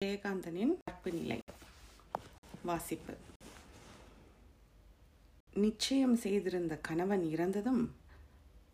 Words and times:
ஜெயகாந்தனின் 0.00 0.72
நட்பு 0.78 1.10
நிலை 1.12 1.36
வாசிப்பு. 2.68 3.14
நிச்சயம் 5.62 6.14
செய்திருந்த 6.24 6.74
கணவன் 6.88 7.24
இறந்ததும் 7.30 7.80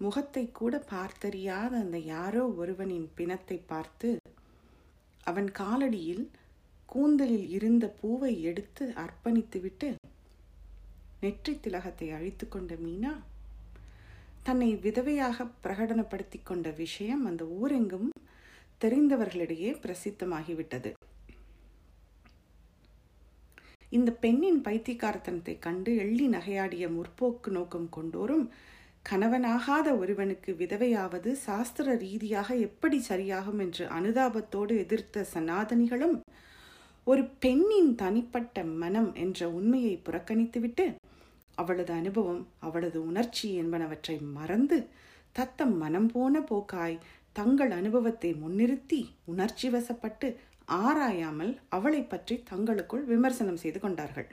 முகத்தை 0.01 0.43
கூட 0.59 0.81
பார்த்தறியாத 0.91 1.71
அந்த 1.85 1.99
யாரோ 2.11 2.43
ஒருவனின் 2.63 3.07
பிணத்தை 3.19 3.59
பார்த்து 3.71 4.11
அவன் 5.31 5.49
காலடியில் 5.61 6.25
கூந்தலில் 6.89 7.49
இருந்த 7.57 7.89
பூவை 8.01 8.33
எடுத்து 8.51 8.87
அர்ப்பணித்துவிட்டு 9.05 9.91
நெற்றி 11.23 11.55
திலகத்தை 11.59 12.09
அழித்து 12.19 12.49
கொண்ட 12.49 12.75
மீனா 12.85 13.15
தன்னை 14.43 14.71
விதவையாக 14.87 15.49
பிரகடனப்படுத்தி 15.65 16.41
கொண்ட 16.43 16.69
விஷயம் 16.83 17.25
அந்த 17.31 17.45
ஊரெங்கும் 17.61 18.11
தெரிந்தவர்களிடையே 18.81 19.73
பிரசித்தமாகிவிட்டது. 19.83 20.93
இந்த 23.95 24.11
பெண்ணின் 24.21 24.61
பைத்தியக்காரத்தனத்தை 24.61 25.55
கண்டு 25.59 25.91
எள்ளி 25.97 26.27
நகையாடிய 26.29 26.85
முற்போக்கு 26.91 27.51
நோக்கம் 27.51 27.89
கொண்டோரும் 27.93 28.47
கணவனாகாத 29.07 29.89
ஒருவனுக்கு 29.99 30.51
விதவையாவது 30.55 31.31
சாஸ்திர 31.45 31.95
ரீதியாக 31.97 32.57
எப்படி 32.59 32.99
சரியாகும் 33.09 33.61
என்று 33.61 33.85
அனுதாபத்தோடு 33.91 34.75
எதிர்த்த 34.79 35.27
சனாதனிகளும் 35.35 36.17
ஒரு 37.07 37.23
பெண்ணின் 37.39 37.93
தனிப்பட்ட 37.95 38.65
மனம் 38.77 39.11
என்ற 39.15 39.49
உண்மையை 39.51 39.95
புறக்கணித்துவிட்டு 40.05 40.87
அவளது 41.59 41.93
அனுபவம் 41.93 42.43
அவளது 42.61 42.99
உணர்ச்சி 43.05 43.49
என்பனவற்றை 43.57 44.17
மறந்து 44.33 44.79
தத்தம் 45.37 45.77
மனம் 45.77 46.09
போன 46.09 46.41
போக்காய் 46.43 47.03
தங்கள் 47.37 47.73
அனுபவத்தை 47.73 48.31
முன்னிறுத்தி 48.41 48.99
உணர்ச்சி 49.25 49.69
வசப்பட்டு 49.69 50.29
ஆராயாமல் 50.69 51.53
அவளை 51.69 52.01
பற்றி 52.05 52.35
தங்களுக்குள் 52.51 53.05
விமர்சனம் 53.05 53.61
செய்து 53.63 53.79
கொண்டார்கள். 53.81 54.29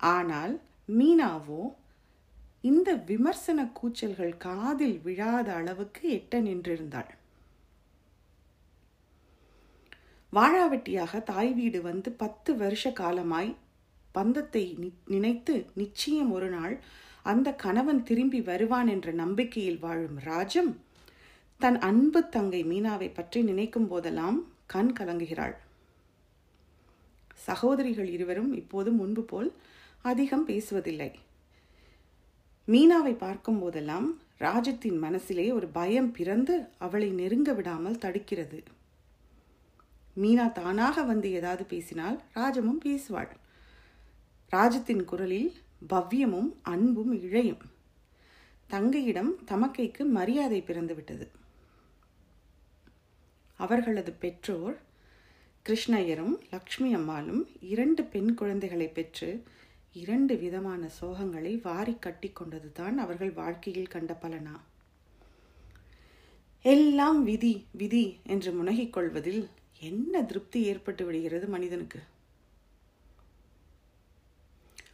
ஆனால் 0.00 0.54
மீனாவோ 0.88 1.62
இந்த 2.64 2.90
விமர்சன 3.08 3.60
கூச்சல்கள் 3.78 4.34
காதில் 4.38 4.98
விழாத 5.04 5.48
அளவுக்கு 5.52 6.02
எட்ட 6.10 6.40
நின்றிருந்தாள். 6.40 7.10
வாழாவட்டியாக 10.32 11.20
தாய் 11.24 11.52
வீடு 11.52 11.78
வந்து 11.82 12.10
பத்து 12.14 12.50
வருஷ 12.56 12.92
காலமாய் 12.92 13.50
பந்தத்தை 14.14 14.64
நினைத்து 15.06 15.54
நிச்சயம் 15.74 16.30
ஒரு 16.30 16.48
நாள் 16.48 16.74
அந்த 17.22 17.48
கணவன் 17.54 18.00
திரும்பி 18.02 18.40
வருவான் 18.40 18.88
என்ற 18.88 19.08
நம்பிக்கையில் 19.12 19.80
வாழும் 19.80 20.18
ராஜம் 20.24 20.70
தன் 21.60 21.78
அன்பு 21.80 22.20
தங்கை 22.28 22.62
மீனாவை 22.64 23.08
பற்றி 23.12 23.40
நினைக்கும் 23.42 23.88
போதெல்லாம் 23.88 24.38
கண் 24.72 24.92
கலங்குகிறாள். 24.98 25.56
சகோதரிகள் 27.46 28.08
இருவரும் 28.08 28.50
இப்போது 28.52 28.90
முன்பு 28.90 29.22
போல் 29.22 29.50
அதிகம் 30.02 30.44
பேசுவதில்லை. 30.48 31.10
மீனாவை 32.68 33.12
பார்க்கும் 33.16 33.58
போதெல்லாம் 33.58 34.08
ராஜத்தின் 34.38 34.98
மனசிலே 34.98 35.46
ஒரு 35.52 35.66
பயம் 35.68 36.12
பிறந்து 36.12 36.54
அவளை 36.78 37.08
நெருங்க 37.10 37.52
விடாமல் 37.52 38.02
தடுக்கிறது. 38.04 38.58
மீனா 40.20 40.46
தானாக 40.52 41.02
வந்து 41.02 41.28
ஏதாவது 41.32 41.64
பேசினால் 41.64 42.16
ராஜமும் 42.34 42.82
பேசுவாள். 42.84 43.32
ராஜத்தின் 44.52 45.04
குரலில் 45.04 45.50
பவ்யமும் 45.88 46.50
அன்பும் 46.62 47.12
இழையும். 47.22 47.64
தங்கையிடம் 48.70 49.30
தமக்கைக்கு 49.46 50.02
மரியாதை 50.08 50.58
பிறந்துவிட்டது. 50.66 51.26
அவர்களது 53.60 54.12
பெற்றோர் 54.12 54.76
கிருஷ்ணயரும் 55.66 56.34
லக்ஷ்மி 56.50 56.90
அம்மாளும் 56.94 57.42
இரண்டு 57.60 58.02
பெண் 58.04 58.34
குழந்தைகளை 58.34 58.88
பெற்று 58.88 59.28
இரண்டு 59.96 60.34
விதமான 60.38 60.82
சோகங்களை 61.00 61.52
வாரி 61.62 61.94
கட்டி 61.98 62.30
கொண்டதுதான் 62.30 62.96
அவர்கள் 62.96 63.32
வாழ்க்கையில் 63.32 63.88
கண்ட 63.88 64.12
பலனா? 64.22 64.54
எல்லாம் 66.64 67.20
விதி 67.24 67.54
விதி 67.72 68.04
என்று 68.26 68.52
முனகிக் 68.52 68.92
கொள்வதில் 68.92 69.42
என்ன 69.80 70.22
திருப்தி 70.22 70.60
ஏற்பட்டு 70.62 71.04
விடுகிறது 71.04 71.46
மனிதனுக்கு? 71.46 72.00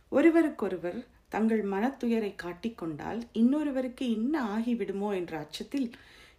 ஒருவருக்கொருவர் 0.09 0.99
தங்கள் 1.29 1.63
மனத்துயரை 1.65 2.33
காட்டிக்கொண்டால் 2.43 3.21
இன்னொருவருக்கு 3.33 4.05
என்ன 4.11 4.35
ஆகிவிடுமோ 4.57 5.09
என்ற 5.15 5.33
அச்சத்தில் 5.39 5.89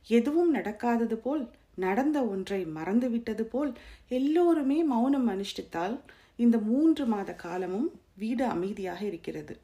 எதுவும் 0.09 0.51
நடக்காதது 0.55 1.15
போல் 1.15 1.43
நடந்த 1.77 2.23
ஒன்றை 2.23 2.65
மறந்துவிட்டது 2.65 3.41
போல் 3.41 3.71
எல்லோருமே 4.07 4.83
மௌனம் 4.83 5.29
அனுஷ்டித்தால் 5.29 5.99
இந்த 6.35 6.57
மூன்று 6.57 7.05
மாத 7.05 7.33
காலமும் 7.33 8.01
வீடு 8.17 8.45
அமைதியாக 8.45 9.05
இருக்கிறது. 9.05 9.57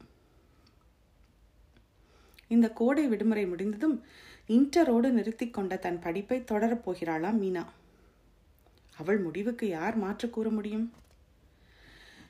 இந்த 2.46 2.70
கோடை 2.70 3.06
விடுமுறை 3.06 3.46
முடிந்ததும் 3.46 4.02
இன்டரோடு 4.48 5.10
நிறுத்தி 5.10 5.50
கொண்ட 5.50 5.76
தன் 5.76 6.00
படிப்பை 6.00 6.38
தொடரப் 6.40 6.90
போகிறாளாம் 6.90 7.40
மீனா. 7.42 7.64
அவள் 8.96 9.18
முடிவுக்கு 9.18 9.68
யார் 9.68 9.96
மாற்று 9.96 10.30
கூற 10.30 10.50
முடியும்? 10.50 10.92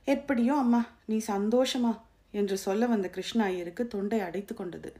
எப்படியோ 0.04 0.54
அம்மா 0.54 0.86
நீ 1.04 1.16
சந்தோஷமா? 1.26 2.00
என்று 2.30 2.56
சொல்ல 2.58 2.86
வந்த 2.86 3.08
கிருஷ்ண 3.08 3.44
ஐயருக்கு 3.44 3.86
தொண்டை 3.86 4.20
அடைத்து 4.20 4.54
கொண்டது. 4.54 4.92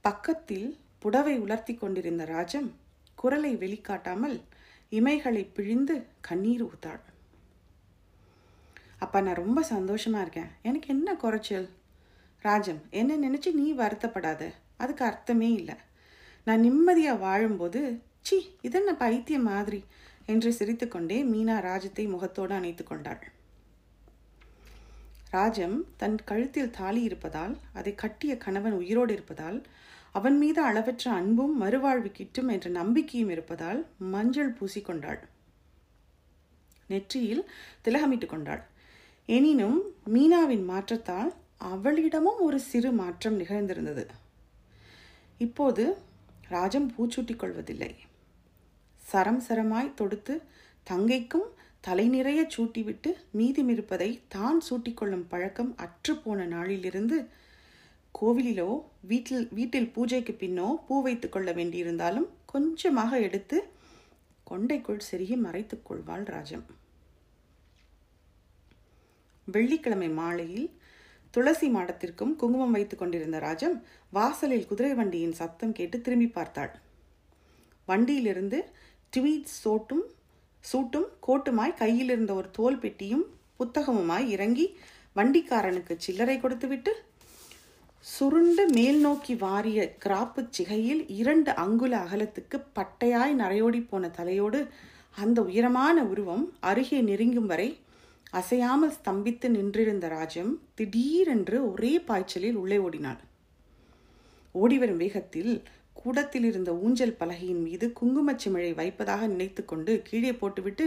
பக்கத்தில் 0.00 0.76
புடவை 0.98 1.38
உலர்த்தி 1.38 1.74
கொண்டிருந்த 1.74 2.24
ராஜம் 2.24 2.84
குரலை 3.16 3.52
வெளிக்காட்டாமல் 3.56 4.36
இமைகளை 4.90 5.42
பிழிந்து 5.52 5.94
கண்ணீர் 6.20 6.64
ஊத்தாள். 6.64 7.02
அப்பா 8.98 9.18
நான் 9.20 9.42
ரொம்ப 9.42 9.60
சந்தோஷமா 9.70 10.20
இருக்கேன். 10.20 10.50
எனக்கு 10.62 10.88
என்ன 10.88 11.14
குறைச்சல்? 11.14 11.68
ராஜம் 12.44 12.82
என்ன 12.90 13.12
நினைச்சு 13.16 13.50
நீ 13.52 13.66
வருத்தப்படாத. 13.74 14.42
அதுக்கு 14.76 15.04
அர்த்தமே 15.04 15.52
இல்லை. 15.52 15.76
நான் 16.46 16.64
நிம்மதியா 16.64 17.18
வாழும்போது 17.18 17.80
சி 18.20 18.36
இதென்ன 18.60 18.90
பைத்தியம் 18.94 19.48
மாதிரி 19.52 19.80
என்று 20.26 20.50
சிரித்துக்கொண்டே 20.52 21.18
மீனா 21.24 21.56
ராஜத்தை 21.60 22.06
முகத்தோடு 22.06 22.54
அணைத்து 22.54 22.84
கொண்டாள். 22.84 23.22
ராஜம் 25.30 25.76
தன் 25.96 26.16
கழுத்தில் 26.24 26.70
தாலி 26.70 27.02
இருப்பதால் 27.02 27.54
அதை 27.72 27.92
கட்டிய 27.94 28.32
கணவன் 28.36 28.72
உயிரோடு 28.72 29.12
இருப்பதால் 29.12 29.58
அவன் 30.16 30.36
மீது 30.38 30.60
அளவற்ற 30.62 31.04
அன்பும் 31.10 31.54
மறுவாழ்வு 31.62 32.10
கிட்டும் 32.12 32.48
என்ற 32.48 32.66
நம்பிக்கையும் 32.70 33.30
இருப்பதால் 33.30 33.80
மஞ்சள் 34.14 34.52
பூசிக்கொண்டாள். 34.58 35.20
நெற்றியில் 36.90 37.44
திலகமிட்டு 37.84 38.26
கொண்டாள். 38.26 38.62
எனினும் 39.28 39.78
மீனாவின் 40.14 40.64
மாற்றத்தால் 40.64 41.30
அவளிடமும் 41.64 42.40
ஒரு 42.40 42.58
சிறு 42.60 42.90
மாற்றம் 42.92 43.38
நிகழ்ந்திருந்தது. 43.40 44.04
இப்போது 45.38 45.84
ராஜம் 46.48 46.88
பூச்சூட்டிக் 46.94 47.40
கொள்வதில்லை. 47.42 47.92
சரம் 49.04 49.42
சரமாய் 49.48 49.94
தொடுத்து 49.94 50.34
தங்கைக்கும் 50.86 51.48
தலை 51.80 52.06
நிறைய 52.08 52.40
சூட்டிவிட்டு 52.54 53.10
மீதிமிருப்பதை 53.38 54.10
தான் 54.28 54.58
சூட்டிக்கொள்ளும் 54.68 55.26
பழக்கம் 55.28 55.72
அற்றுப்போன 55.84 56.46
நாளிலிருந்து 56.46 57.18
கோவிலிலோ 58.18 58.68
வீட்டில் 59.10 59.46
வீட்டில் 59.56 59.88
பூஜைக்கு 59.94 60.32
பின்னோ 60.42 60.66
பூ 60.86 60.94
வைத்து 61.06 61.28
கொள்ள 61.28 61.50
வேண்டியிருந்தாலும் 61.52 62.28
கொஞ்சமாக 62.52 63.18
எடுத்து 63.26 63.56
கொண்டைக்குள் 64.46 65.06
செருகி 65.08 65.36
மறைத்துக் 65.44 65.86
கொள்வாள் 65.88 66.24
ராஜம். 66.34 66.64
வெள்ளிக்கிழமை 69.48 70.08
மாலையில் 70.18 70.68
துளசி 71.34 71.68
மாடத்திற்கும் 71.74 72.32
குங்குமம் 72.40 72.74
வைத்துக் 72.76 73.00
கொண்டிருந்த 73.00 73.38
ராஜம் 73.38 73.76
வாசலில் 74.12 74.68
குதிரை 74.70 74.92
வண்டியின் 75.00 75.38
சத்தம் 75.40 75.74
கேட்டு 75.78 75.96
திரும்பி 76.00 76.28
பார்த்தாள். 76.36 76.72
வண்டியிலிருந்து 77.88 78.60
ட்வீட் 79.12 79.50
சோட்டும் 79.62 80.04
சூட்டும் 80.64 81.08
கோட்டுமாய் 81.26 81.78
கையில் 81.82 82.10
இருந்த 82.14 82.32
ஒரு 82.34 82.48
தோல் 82.50 82.80
பெட்டியும் 82.84 83.26
புத்தகமுமாய் 83.60 84.26
இறங்கி 84.36 84.66
வண்டிக்காரனுக்கு 85.16 85.94
சில்லறை 86.06 86.38
கொடுத்துவிட்டு 86.38 86.94
சுருண்டு 88.06 88.64
மேல் 88.68 88.98
நோக்கி 88.98 89.34
வாரிய 89.34 89.80
கிராப்பு 90.04 90.40
சிகையில் 90.50 91.00
இரண்டு 91.20 91.50
அங்குல 91.54 91.94
அகலத்துக்கு 91.96 92.56
பட்டையாய் 92.76 93.32
நரையோடி 93.34 93.80
போன 93.88 94.08
தலையோடு 94.08 94.60
அந்த 95.16 95.38
உயரமான 95.42 95.96
உருவம் 96.02 96.44
அருகே 96.60 96.98
நெருங்கும் 97.00 97.46
வரை 97.46 97.68
அசையாமல் 98.30 98.94
ஸ்தம்பித்து 98.98 99.48
நின்றிருந்த 99.48 100.08
ராஜம் 100.08 100.52
திடீரென்று 100.74 101.58
ஒரே 101.70 101.92
பாய்ச்சலில் 102.00 102.54
உள்ளே 102.54 102.78
ஓடினாள். 102.78 103.20
ஓடிவரும் 104.54 104.96
வேகத்தில் 104.96 105.52
கூடத்தில் 105.92 106.44
இருந்த 106.44 106.72
ஊஞ்சல் 106.74 107.18
பலகையின் 107.18 107.62
மீது 107.62 107.88
குங்குமச் 107.92 108.42
சிமிழை 108.42 108.72
வைப்பதாக 108.74 109.26
நினைத்து 109.26 109.64
கொண்டு 109.64 110.02
கீழே 110.02 110.32
போட்டுவிட்டு 110.32 110.86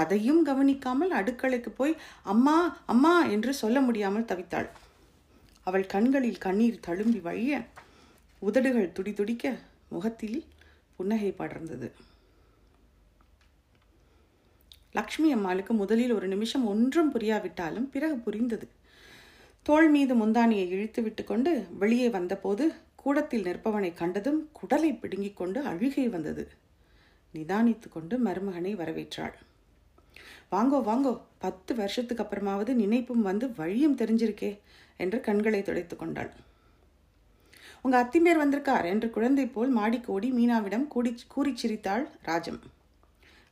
அதையும் 0.00 0.42
கவனிக்காமல் 0.42 1.16
அடுக்களைக்கு 1.20 1.72
போய் 1.76 1.96
அம்மா 2.24 2.56
அம்மா 2.86 3.16
என்று 3.26 3.54
சொல்ல 3.54 3.80
முடியாமல் 3.80 4.30
தவித்தாள். 4.32 4.70
அவள் 5.62 5.86
கண்களில் 5.86 6.38
கண்ணீர் 6.38 6.80
தழும்பி 6.86 7.20
வழிய 7.20 7.62
உதடுகள் 8.38 8.92
துடிதுடிக்க 8.92 9.58
முகத்தில் 9.88 10.44
புன்னகை 10.96 11.34
படர்ந்தது. 11.38 11.90
லக்ஷ்மி 14.92 15.32
அம்மாளுக்கு 15.32 15.74
முதலில் 15.74 16.12
ஒரு 16.12 16.28
நிமிஷம் 16.28 16.66
ஒன்றும் 16.66 17.14
புரியாவிட்டாலும் 17.14 17.90
பிறகு 17.90 18.16
புரிந்தது. 18.16 18.68
தோள் 19.62 19.88
மீது 19.88 20.14
முந்தானியை 20.14 20.68
இழுத்து 20.68 21.02
விட்டு 21.02 21.24
கொண்டு 21.24 21.66
வெளியே 21.78 22.08
வந்தபோது 22.08 22.74
கூடத்தில் 22.96 23.44
நிற்பவனை 23.44 23.94
கண்டதும் 23.94 24.48
குடலை 24.52 24.98
பிடுங்கிக் 24.98 25.36
கொண்டு 25.36 25.62
அழுகை 25.62 26.08
வந்தது. 26.08 26.48
நிதானித்து 27.34 27.88
கொண்டு 27.88 28.18
மருமகனை 28.18 28.76
வரவேற்றாள். 28.76 29.32
வாங்கோ 30.52 30.78
வாங்கோ 30.82 31.12
பத்து 31.38 31.72
வருஷத்துக்கு 31.74 32.24
அப்புறமாவது 32.24 32.72
நினைப்பும் 32.74 33.22
வந்து 33.22 33.46
வழியும் 33.54 33.98
தெரிஞ்சிருக்கே 33.98 34.50
என்று 34.96 35.20
கண்களை 35.20 35.62
துடைத்து 35.62 35.96
கொண்டாள். 35.96 36.30
உங்க 37.82 37.96
அத்திமேர் 38.04 38.40
வந்திருக்கார் 38.42 38.84
என்று 38.84 39.10
குழந்தை 39.10 39.46
போல் 39.46 39.70
மாடிக்கோடி 39.76 40.28
மீனாவிடம் 40.38 40.86
கூடி 40.86 41.10
கூறி 41.28 41.52
சிரித்தாள் 41.56 42.04
ராஜம். 42.22 42.60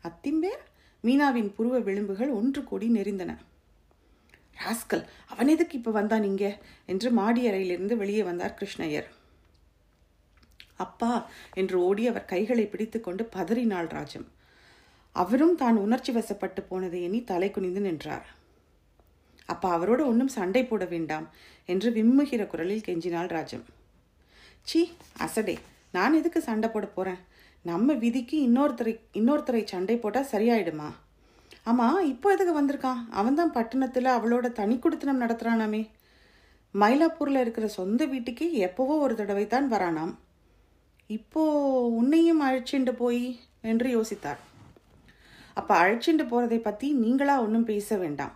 அத்திம்பேர் 0.04 0.62
மீனாவின் 1.04 1.52
புருவ 1.56 1.76
விளிம்புகள் 1.80 2.30
ஒன்று 2.30 2.60
கூடி 2.64 2.88
நெறிந்தன 2.88 3.32
ராஸ்கல் 4.56 5.04
அவன் 5.26 5.48
எதுக்கு 5.48 5.74
இப்போ 5.78 5.90
வந்தான் 5.90 6.24
இங்கே? 6.24 6.50
என்று 6.86 7.08
மாடி 7.10 7.42
அறையிலிருந்து 7.48 7.96
வெளியே 7.96 8.22
வந்தார் 8.22 8.56
கிருஷ்ணய்யர். 8.60 9.08
அப்பா 10.76 11.12
என்று 11.54 11.76
ஓடி 11.80 12.04
அவர் 12.06 12.24
கைகளை 12.24 12.64
பிடித்துக்கொண்டு 12.66 13.24
பதறினாள் 13.36 13.88
ராஜம். 13.88 14.26
அவரும் 15.22 15.56
தான் 15.62 15.76
உணர்ச்சி 15.84 16.10
வசப்பட்டு 16.16 16.60
போனதை 16.68 16.98
எண்ணி 17.06 17.20
தலை 17.30 17.48
குனிந்து 17.54 17.80
நின்றார். 17.86 18.26
அப்பா 19.52 19.68
அவரோட 19.76 20.00
ஒன்றும் 20.10 20.34
சண்டை 20.36 20.62
போட 20.64 20.84
வேண்டாம் 20.92 21.26
என்று 21.72 21.88
விம்முகிற 21.96 22.42
குரலில் 22.52 22.84
கெஞ்சினாள் 22.86 23.30
ராஜம். 23.36 23.64
சி 24.68 24.80
அசடே 25.24 25.56
நான் 25.96 26.16
எதுக்கு 26.20 26.40
சண்டை 26.48 26.68
போட 26.70 26.86
போகிறேன் 26.96 27.20
நம்ம 27.64 27.94
விதிக்கு 28.02 28.36
இன்னொருத்தரை 28.46 28.94
இன்னொருத்தரை 29.20 29.62
சண்டை 29.72 29.96
போட்டால் 30.02 30.30
சரியாயிடுமா? 30.32 30.88
ஆமாம் 31.70 32.00
இப்போ 32.12 32.28
எதுக்கு 32.34 32.54
வந்திருக்கான்? 32.58 33.00
அவன்தான் 33.20 33.54
பட்டணத்தில் 33.56 34.16
அவளோட 34.16 34.46
தனி 34.60 34.76
குடித்தனம் 34.84 35.22
நடத்துகிறானாமே 35.22 35.82
மயிலாப்பூரில் 36.74 37.42
இருக்கிற 37.42 37.66
சொந்த 37.78 38.02
வீட்டுக்கு 38.12 38.46
எப்போவோ 38.66 38.94
ஒரு 39.04 39.14
தடவை 39.20 39.46
தான் 39.54 39.68
வரானாம். 39.72 40.14
இப்போ 41.18 41.42
உன்னையும் 42.00 42.44
அழைச்சிண்டு 42.48 42.94
போய்? 43.02 43.24
என்று 43.70 43.88
யோசித்தார் 43.96 44.40
அப்போ 45.58 45.74
அழைச்சிட்டு 45.82 46.24
போகிறதை 46.32 46.58
பற்றி 46.62 46.88
நீங்களாக 47.04 47.44
ஒன்றும் 47.44 47.68
பேச 47.70 47.96
வேண்டாம். 48.02 48.34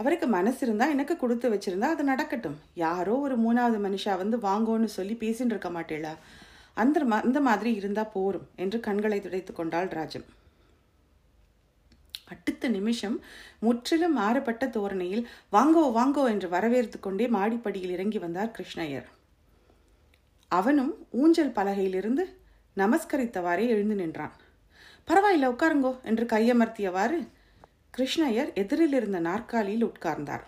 அவருக்கு 0.00 0.26
மனசு 0.36 0.60
இருந்தால் 0.66 0.92
எனக்கு 0.94 1.14
கொடுத்து 1.16 1.46
வச்சுருந்தா 1.52 1.88
அது 1.94 2.04
நடக்கட்டும். 2.12 2.56
யாரோ 2.84 3.14
ஒரு 3.26 3.36
மூணாவது 3.44 3.78
மனுஷா 3.86 4.14
வந்து 4.22 4.36
வாங்கோன்னு 4.48 4.88
சொல்லி 4.96 5.14
பேசின்னு 5.22 5.54
இருக்க 5.54 5.70
மாட்டேளா? 5.76 6.12
அந்த 6.82 7.04
மா 7.10 7.18
அந்த 7.26 7.40
மாதிரி 7.48 7.70
இருந்தால் 7.80 8.12
போரும் 8.14 8.48
என்று 8.62 8.78
கண்களை 8.86 9.18
துடைத்து 9.20 9.52
கொண்டாள் 9.52 9.88
ராஜம் 9.98 10.26
அடுத்த 12.32 12.68
நிமிஷம் 12.76 13.16
முற்றிலும் 13.64 14.16
மாறுபட்ட 14.20 14.64
தோரணையில் 14.76 15.24
வாங்கோ 15.56 15.84
வாங்கோ 15.98 16.24
என்று 16.32 16.48
வரவேற்று 16.54 16.98
கொண்டே 17.00 17.26
மாடிப்படியில் 17.36 17.94
இறங்கி 17.96 18.18
வந்தார் 18.24 18.54
கிருஷ்ணய்யர். 18.56 19.06
அவனும் 20.50 20.92
ஊஞ்சல் 21.20 21.56
பலகையிலிருந்து 21.58 22.24
நமஸ்கரித்தவாறே 22.76 23.66
எழுந்து 23.74 23.96
நின்றான். 24.02 24.34
பரவாயில்ல 25.06 25.50
உட்காருங்கோ 25.52 26.02
என்று 26.02 26.24
கையமர்த்தியவாறு 26.24 27.28
கிருஷ்ணய்யர் 27.96 28.54
எதிரில் 28.54 28.92
இருந்த 28.92 29.18
நாற்காலியில் 29.20 29.86
உட்கார்ந்தார். 29.86 30.44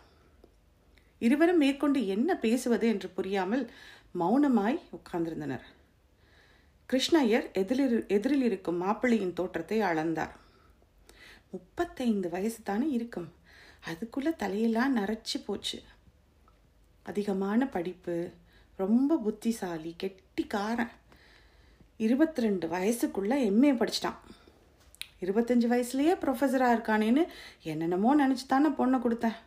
இருவரும் 1.19 1.57
மேற்கொண்டு 1.57 2.07
என்ன 2.07 2.37
பேசுவது 2.37 2.89
என்று 2.89 3.09
புரியாமல் 3.09 3.71
மௌனமாய் 4.19 4.81
உட்கார்ந்திருந்தனர். 4.97 5.65
கிருஷ்ணய்யர் 6.89 7.53
எதிரில் 7.53 8.07
எதிரில் 8.09 8.43
இருக்கும் 8.43 8.83
மாப்பிள்ளையின் 8.83 9.33
தோற்றத்தை 9.33 9.81
அளந்தார். 9.81 10.35
முப்பத்தைந்து 11.51 12.29
வயசு 12.29 12.63
தானே 12.63 12.89
இருக்கும். 12.91 13.33
அதுக்குள்ள 13.89 14.29
தலையெல்லாம் 14.43 14.97
நரைச்சி 14.97 15.45
போச்சு. 15.45 15.83
அதிகமான 17.03 17.69
படிப்பு 17.69 18.31
ரொம்ப 18.77 19.17
புத்திசாலி 19.17 19.95
கெட்டிக்காரன். 19.99 20.95
இருபத்தி 21.97 22.41
ரெண்டு 22.41 22.69
வயசுக்குள்ள 22.69 23.35
எம்ஏ 23.51 23.73
படிச்சிட்டான். 23.75 24.19
இருபத்தஞ்சி 25.21 25.67
வயசுலேயே 25.73 26.15
ப்ரொஃபஸராக 26.23 26.75
இருக்கானேன்னு 26.77 27.23
என்னென்னமோ 27.63 28.11
நினச்சி 28.17 28.47
தானே 28.47 28.69
பொண்ணை 28.69 28.99
கொடுத்தேன். 29.01 29.39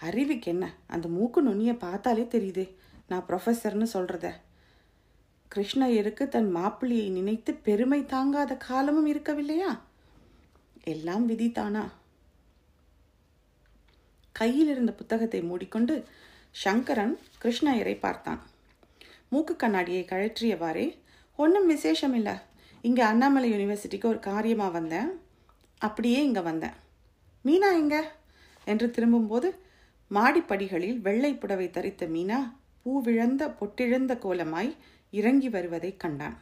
அறிவுக்கு 0.00 0.50
என்ன? 0.50 0.74
அந்த 0.86 1.08
மூக்கு 1.08 1.42
நுண்ணியை 1.42 1.74
பார்த்தாலே 1.78 2.22
தெரியுது. 2.22 2.64
நான் 3.08 3.24
ப்ரொஃபஸர்னு 3.28 3.86
சொல்கிறத 3.92 4.28
கிருஷ்ணயருக்கு 5.54 6.28
தன் 6.28 6.56
மாப்பிள்ளையை 6.56 7.10
நினைத்து 7.10 7.54
பெருமை 7.54 8.04
தாங்காத 8.04 8.56
காலமும் 8.56 9.08
இருக்கவில்லையா? 9.12 9.78
எல்லாம் 10.84 11.28
விதித்தானா? 11.28 11.84
கையில் 14.32 14.68
இருந்த 14.68 14.92
புத்தகத்தை 14.92 15.40
மூடிக்கொண்டு 15.42 16.04
சங்கரன் 16.50 17.18
கிருஷ்ணயரை 17.42 17.98
பார்த்தான். 17.98 18.40
மூக்கு 19.28 19.56
கண்ணாடியை 19.56 20.04
கழற்றியவாறே 20.04 20.98
ஒன்றும் 21.36 21.66
விசேஷம் 21.66 22.14
இல்லை 22.14 22.34
இங்கே 22.82 23.02
அண்ணாமலை 23.02 23.52
யூனிவர்சிட்டிக்கு 23.52 24.04
ஒரு 24.04 24.18
காரியமாக 24.18 24.70
வந்தேன். 24.70 25.20
அப்படியே 25.78 26.24
இங்கே 26.24 26.40
வந்தேன். 26.40 26.72
மீனா 27.44 27.72
எங்க? 27.72 28.10
என்று 28.64 28.90
திரும்பும்போது 28.90 29.58
மாடிப்படிகளில் 30.10 31.00
வெள்ளை 31.00 31.34
புடவை 31.34 31.70
தரித்த 31.70 32.06
மீனா 32.06 32.52
பூவிழந்த 32.86 33.54
பொட்டிழந்த 33.60 34.18
கோலமாய் 34.18 34.76
இறங்கி 35.10 35.48
வருவதை 35.48 35.96
கண்டான். 35.96 36.38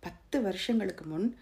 பத்து 0.00 0.42
வருஷங்களுக்கு 0.42 1.04
முன் 1.04 1.36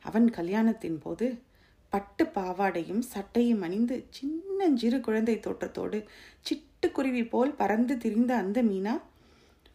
அவன் 0.00 0.30
கல்யாணத்தின் 0.30 0.98
போது 0.98 1.42
பட்டு 1.88 2.24
பாவாடையும் 2.24 3.02
சட்டையும் 3.14 3.62
அணிந்து 3.62 4.06
சின்னஞ்சிறு 4.10 5.00
குழந்தை 5.00 5.36
தோற்றத்தோடு 5.38 6.04
சிட்டுக்குருவி 6.50 7.28
போல் 7.28 7.52
பறந்து 7.54 7.98
திரிந்த 7.98 8.36
அந்த 8.36 8.62
மீனா 8.62 9.00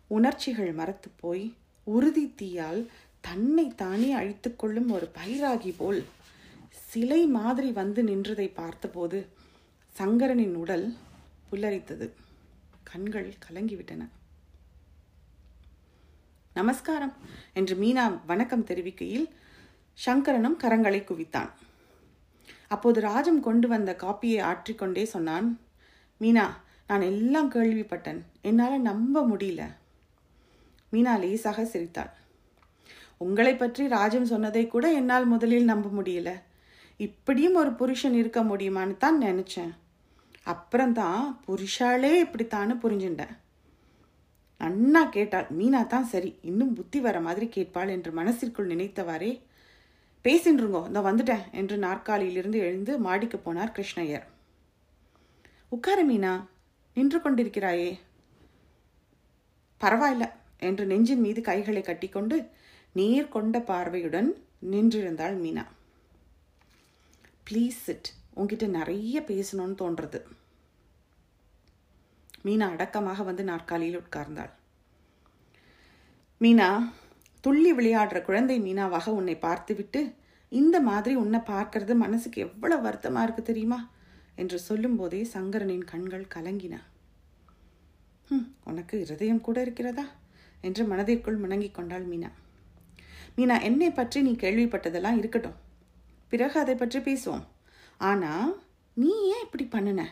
உணர்ச்சிகள் 0.08 0.74
மறத்து 0.74 1.10
போய் 1.18 1.54
உறுதி 1.84 2.34
தீயால் 2.38 2.88
தன்னை 3.22 3.68
தானே 3.76 4.12
அழித்து 4.12 4.56
கொள்ளும் 4.56 4.92
ஒரு 4.92 5.12
பைராகி 5.16 5.74
போல் 5.78 6.06
சிலை 6.72 7.26
மாதிரி 7.26 7.72
வந்து 7.72 8.04
நின்றதை 8.04 8.54
பார்த்தபோது 8.54 9.28
சங்கரனின் 9.98 10.56
உடல் 10.56 10.96
புல்லரித்தது. 11.52 12.10
கண்கள் 12.84 13.34
கலங்கிவிட்டன. 13.50 14.08
நமஸ்காரம் 16.54 17.14
என்று 17.54 17.76
மீனா 17.76 18.20
வணக்கம் 18.26 18.64
தெரிவிக்கையில் 18.64 19.30
சங்கரனும் 19.94 20.60
கரங்களை 20.60 21.04
குவித்தான். 21.04 21.50
அப்போது 22.68 23.02
ராஜம் 23.02 23.40
கொண்டு 23.40 23.68
வந்த 23.68 23.96
காப்பியை 24.00 24.42
ஆற்றிக்கொண்டே 24.42 25.06
சொன்னான் 25.06 25.60
மீனா 26.22 26.50
நான் 26.88 27.02
எல்லாம் 27.02 27.52
கேள்விப்பட்டேன். 27.52 28.22
என்னால் 28.42 28.82
நம்ப 28.82 29.28
முடியல. 29.28 29.80
மீனா 30.92 31.20
லேசாக 31.20 31.66
சிரித்தாள் 31.66 32.20
உங்களை 33.18 33.56
பற்றி 33.56 33.88
ராஜம் 33.88 34.24
சொன்னதை 34.24 34.68
கூட 34.68 34.92
என்னால் 34.92 35.26
முதலில் 35.26 35.64
நம்ப 35.64 36.02
முடியல. 36.02 36.42
இப்படியும் 36.98 37.56
ஒரு 37.56 37.72
புருஷன் 37.72 38.14
இருக்க 38.14 38.44
முடியுமான்னு 38.44 38.98
தான் 38.98 39.22
நினச்சேன். 39.22 39.72
அப்புறம்தான் 40.44 41.42
புருஷாலே 41.48 42.14
இப்படித்தான்னு 42.24 42.76
புரிஞ்சுட்டேன். 42.84 43.38
அண்ணா 44.58 45.04
கேட்டாள். 45.06 45.48
மீனா 45.58 45.88
தான் 45.88 46.04
சரி. 46.04 46.38
இன்னும் 46.42 46.74
புத்தி 46.74 47.00
வர 47.00 47.20
மாதிரி 47.22 47.50
கேட்பாள் 47.56 47.90
என்று 47.90 48.12
மனசிற்குள் 48.12 48.72
நினைத்தவாறே 48.72 49.42
பேசின்றுங்கோ 50.26 50.88
இந்த 50.88 51.00
வந்துட்டேன் 51.00 51.52
என்று 51.52 51.78
நாற்காலியிலிருந்து 51.78 52.60
எழுந்து 52.60 53.00
மாடிக்கு 53.00 53.38
போனார் 53.38 53.76
கிருஷ்ணய்யர். 53.78 54.24
உட்கார 55.70 56.06
மீனா. 56.06 56.44
நின்று 56.94 57.20
கொண்டிருக்கிறாயே. 57.20 58.00
பரவாயில்ல. 59.82 60.40
என்று 60.68 60.86
நெஞ்சின் 60.86 61.24
மீது 61.26 61.42
கைகளை 61.42 61.82
கட்டிக்கொண்டு 61.82 62.38
நீர் 63.00 63.34
கொண்ட 63.36 63.58
பார்வையுடன் 63.70 64.30
நின்றிருந்தாள் 64.72 65.36
மீனா. 65.44 65.66
ப்ளீஸ் 67.48 67.80
சிட் 67.86 68.10
உங்ககிட்ட 68.38 68.66
நிறைய 68.80 69.18
பேசணும்னு 69.30 69.76
தோன்றது. 69.82 70.20
மீனா 72.46 72.68
அடக்கமாக 72.74 73.24
வந்து 73.24 73.44
நாற்காலியில் 73.44 74.02
உட்கார்ந்தாள். 74.02 74.52
மீனா 76.42 76.70
துள்ளி 77.44 77.72
விளையாடுற 77.74 78.18
குழந்தை 78.22 78.58
மீனாவாக 78.62 79.10
உன்னை 79.20 79.36
பார்த்துவிட்டு 79.48 80.02
இந்த 80.52 80.78
மாதிரி 80.88 81.14
உன்னை 81.16 81.40
பார்க்கறது 81.52 81.94
மனசுக்கு 82.04 82.40
எவ்வளவு 82.42 82.86
வருத்தமாக 82.86 83.26
இருக்கு 83.26 83.44
தெரியுமா? 83.50 83.80
என்று 84.42 84.58
சொல்லும்போதே 84.60 85.22
சங்கரனின் 85.34 85.86
கண்கள் 85.92 86.32
கலங்கின. 86.36 86.76
உனக்கு 88.70 88.96
இருதயம் 89.06 89.46
கூட 89.48 89.58
இருக்கிறதா? 89.66 90.06
என்று 90.62 90.86
மனதிற்குள் 90.86 91.42
முணங்கிக் 91.42 91.74
கொண்டாள் 91.74 92.08
மீனா. 92.08 92.32
மீனா 93.38 93.62
என்னை 93.62 93.92
பற்றி 93.92 94.22
நீ 94.22 94.32
கேள்விப்பட்டதெல்லாம் 94.32 95.18
இருக்கட்டும். 95.18 95.58
பிறகு 96.28 96.60
அதை 96.60 96.76
பற்றி 96.76 97.00
பேசுவோம். 97.00 97.46
ஆனால் 97.98 98.62
நீ 98.94 99.12
ஏன் 99.34 99.46
இப்படி 99.46 99.66
பண்ணுன? 99.66 100.06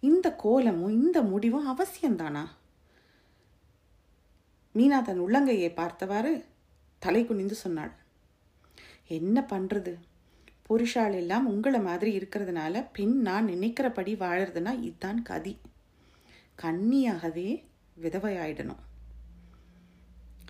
இந்த 0.00 0.34
கோலமும் 0.34 0.94
இந்த 1.02 1.22
முடிவும் 1.22 1.68
அவசியம்தானா? 1.72 2.44
மீனா 4.74 5.02
தன் 5.02 5.20
உள்ளங்கையை 5.20 5.74
பார்த்தவாறு 5.74 6.44
தலை 6.98 7.24
குனிந்து 7.24 7.54
சொன்னாள். 7.54 7.92
என்ன 9.06 9.46
பண்ணுறது 9.50 9.94
புருஷால் 10.68 11.14
எல்லாம் 11.14 11.46
உங்களை 11.46 11.80
மாதிரி 11.80 12.18
இருக்கிறதுனால 12.18 12.86
பெண் 12.92 13.16
நான் 13.20 13.44
நினைக்கிறபடி 13.44 14.14
வாழறதுனா 14.14 14.72
இதுதான் 14.80 15.22
கதி. 15.22 15.54
கன்னியாகவே 16.62 17.48
விதவையாயிடணும். 18.02 18.82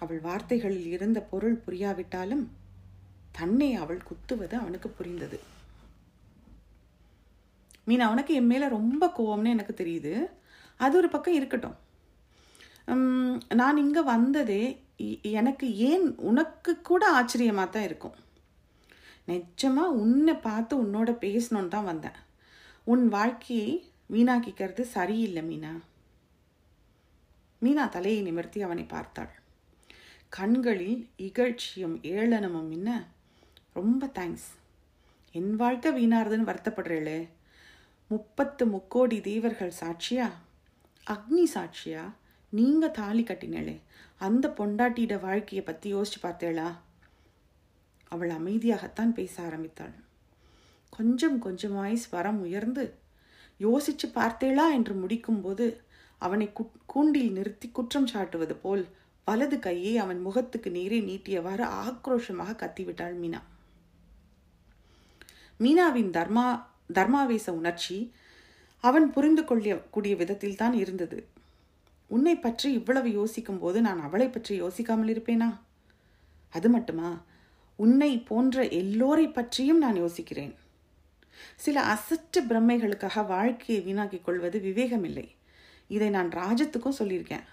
அவள் 0.05 0.21
வார்த்தைகளில் 0.29 0.89
இருந்த 0.97 1.19
பொருள் 1.31 1.57
புரியாவிட்டாலும் 1.67 2.45
தன்னை 3.39 3.71
அவள் 3.83 4.07
குத்துவது 4.09 4.55
அவனுக்கு 4.63 4.89
புரிந்தது. 4.99 5.39
மீன் 7.89 8.05
அவனுக்கு 8.07 8.33
என் 8.39 8.51
மேலே 8.53 8.67
ரொம்ப 8.79 9.05
கோவம்னு 9.19 9.55
எனக்கு 9.57 9.75
தெரியுது. 9.81 10.15
அது 10.85 10.95
ஒரு 11.01 11.09
பக்கம் 11.15 11.39
இருக்கட்டும். 11.39 11.77
நான் 13.61 13.83
இங்கே 13.85 14.03
வந்ததே 14.15 14.63
எனக்கு 15.41 15.67
ஏன் 15.91 16.07
உனக்கு 16.29 16.73
கூட 16.89 17.03
ஆச்சரியமாக 17.19 17.69
தான் 17.75 17.87
இருக்கும். 17.89 18.17
நிஜமாக 19.31 19.97
உன்னை 20.03 20.35
பார்த்து 20.49 20.75
உன்னோட 20.85 21.11
பேசணுன்னு 21.25 21.75
தான் 21.75 21.89
வந்தேன். 21.91 22.19
உன் 22.93 23.05
வாழ்க்கையை 23.17 23.73
வீணாக்கிக்கிறது 24.15 24.85
சரியில்லை 24.97 25.43
மீனா. 25.51 25.73
மீனா 27.65 27.85
தலையை 27.97 28.21
நிமிர்த்தி 28.29 28.59
அவனை 28.69 28.87
பார்த்தாள். 28.95 29.33
கண்களில் 30.29 31.09
இகழ்ச்சியும் 31.19 31.97
ஏளனமும் 32.03 32.71
என்ன? 32.71 33.07
ரொம்ப 33.73 34.07
தேங்க்ஸ் 34.07 34.51
என் 35.33 35.57
வாழ்க்கை 35.57 35.93
வீணாருதுன்னு 35.93 36.49
வருத்தப்படுறேளே. 36.51 37.29
முப்பத்து 38.09 38.67
முக்கோடி 38.67 39.21
தேவர்கள் 39.21 39.73
சாட்சியா? 39.81 40.31
அக்னி 41.11 41.45
சாட்சியா? 41.55 42.13
நீங்கள் 42.49 42.91
தாலி 42.91 43.23
கட்டினேளே. 43.23 43.81
அந்த 44.19 44.49
பொண்டாட்டியிட 44.49 45.21
வாழ்க்கையை 45.21 45.67
பற்றி 45.67 45.95
யோசிச்சு 45.95 46.19
பார்த்தேளா? 46.23 46.77
அவள் 48.09 48.31
அமைதியாகத்தான் 48.31 49.13
பேச 49.13 49.43
ஆரம்பித்தாள். 49.43 49.95
கொஞ்சம் 50.91 51.43
கொஞ்சமாய் 51.43 51.99
ஸ்வரம் 52.11 52.41
உயர்ந்து 52.41 52.95
யோசிச்சு 53.61 54.07
பார்த்தேளா? 54.15 54.73
என்று 54.73 54.95
முடிக்கும்போது 54.95 55.77
அவனை 56.19 56.53
கூண்டில் 56.87 57.33
நிறுத்தி 57.33 57.69
குற்றம் 57.69 58.07
சாட்டுவது 58.07 58.53
போல் 58.53 58.89
வலது 59.29 59.59
கையை 59.59 59.97
அவன் 59.99 60.21
முகத்துக்கு 60.21 60.71
நேரே 60.71 60.99
நீட்டியவாறு 61.01 61.65
ஆக்ரோஷமாக 61.83 62.59
கத்திவிட்டாள் 62.63 63.17
மீனா. 63.23 63.41
மீனாவின் 65.61 66.11
தர்மா 66.19 66.47
தர்மாவேச 66.95 67.51
உணர்ச்சி 67.51 68.13
அவன் 68.85 69.07
புரிந்து 69.11 69.43
கொள்ள 69.45 69.77
கூடிய 69.95 70.17
விதத்தில் 70.17 70.57
தான் 70.57 70.73
இருந்தது. 70.73 71.19
உன்னை 72.11 72.35
பற்றி 72.37 72.69
இவ்வளவு 72.73 73.09
யோசிக்கும் 73.13 73.59
போது 73.59 73.81
நான் 73.81 74.01
அவளை 74.01 74.29
பற்றி 74.29 74.55
யோசிக்காமல் 74.63 75.13
இருப்பேனா? 75.15 75.49
அது 76.53 76.69
மட்டுமா? 76.69 77.11
உன்னை 77.77 78.13
போன்ற 78.19 78.63
எல்லோரை 78.81 79.33
பற்றியும் 79.33 79.79
நான் 79.79 80.01
யோசிக்கிறேன். 80.03 80.55
சில 81.57 81.83
அசற்ற 81.95 82.43
பிரமைகளுக்காக 82.43 83.27
வாழ்க்கையை 83.27 83.81
வீணாக்கிக் 83.85 84.25
கொள்வது 84.25 84.59
விவேகமில்லை. 84.59 85.29
இதை 85.89 86.09
நான் 86.11 86.29
ராஜத்துக்கும் 86.29 86.99
சொல்லியிருக்கேன். 86.99 87.47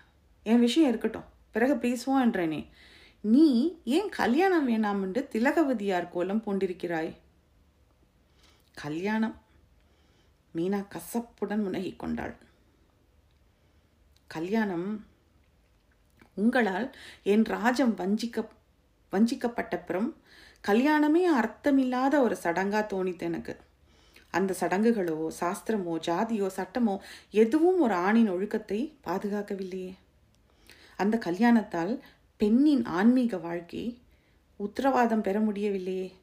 என் 0.43 0.59
விஷயம் 0.59 0.89
இருக்கட்டும். 0.89 1.29
பிறகு 1.55 1.75
பேசுவோம் 1.85 2.23
என்றேனே. 2.25 2.61
நீ 3.23 3.45
ஏன் 3.97 4.09
கல்யாணம் 4.09 4.67
வேணாம் 4.69 5.01
என்று 5.05 5.21
திலகவதியார் 5.33 6.07
கோலம் 6.09 6.43
பூண்டிருக்கிறாய்? 6.45 7.11
கல்யாணம். 8.75 9.35
மீனா 10.55 10.79
கசப்புடன் 10.93 11.63
முனகிக் 11.63 11.99
கொண்டாள். 11.99 12.35
கல்யாணம். 14.27 14.89
உங்களால் 16.35 16.87
என் 17.23 17.45
ராஜம் 17.45 17.95
வஞ்சிக்க 17.95 18.47
வஞ்சிக்கப்பட்ட 19.13 19.75
பிறம் 19.87 20.09
கல்யாணமே 20.63 21.21
அர்த்தமில்லாத 21.39 22.13
ஒரு 22.21 22.35
சடங்கா 22.43 22.81
தோணித்து 22.93 23.25
எனக்கு. 23.29 23.53
அந்த 24.29 24.51
சடங்குகளோ 24.59 25.17
சாஸ்திரமோ 25.39 25.93
ஜாதியோ 26.07 26.47
சட்டமோ 26.57 26.95
எதுவும் 27.43 27.79
ஒரு 27.79 27.95
ஆணின் 28.07 28.31
ஒழுக்கத்தை 28.33 28.79
பாதுகாக்கவில்லையே. 29.07 29.93
அந்த 30.95 31.15
கல்யாணத்தால் 31.17 31.93
பெண்ணின் 32.37 32.85
ஆன்மீக 32.85 33.37
வாழ்க்கை 33.37 33.83
உத்தரவாதம் 34.59 35.21
பெற 35.21 35.39
முடியவில்லையே. 35.39 36.13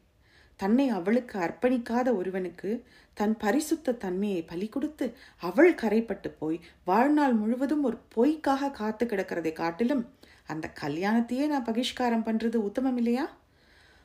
தன்னை 0.57 0.89
அவளுக்கு 0.89 1.39
அர்ப்பணிக்காத 1.39 2.09
ஒருவனுக்கு 2.17 2.71
தன் 3.15 3.37
பரிசுத்த 3.37 3.93
தன்மையை 3.93 4.43
பலி 4.43 4.69
கொடுத்து 4.69 5.07
அவள் 5.41 5.75
கரைப்பட்டு 5.75 6.29
போய் 6.39 6.61
வாழ்நாள் 6.85 7.33
முழுவதும் 7.33 7.83
ஒரு 7.83 7.99
பொய்க்காக 8.15 8.71
காத்து 8.71 9.07
கிடக்கிறதை 9.07 9.53
காட்டிலும் 9.53 10.09
அந்த 10.47 10.73
கல்யாணத்தையே 10.81 11.47
நான் 11.47 11.65
பகிஷ்காரம் 11.65 12.27
பண்றது 12.27 12.55
உத்தமம் 12.69 12.97
இல்லையா 12.97 13.27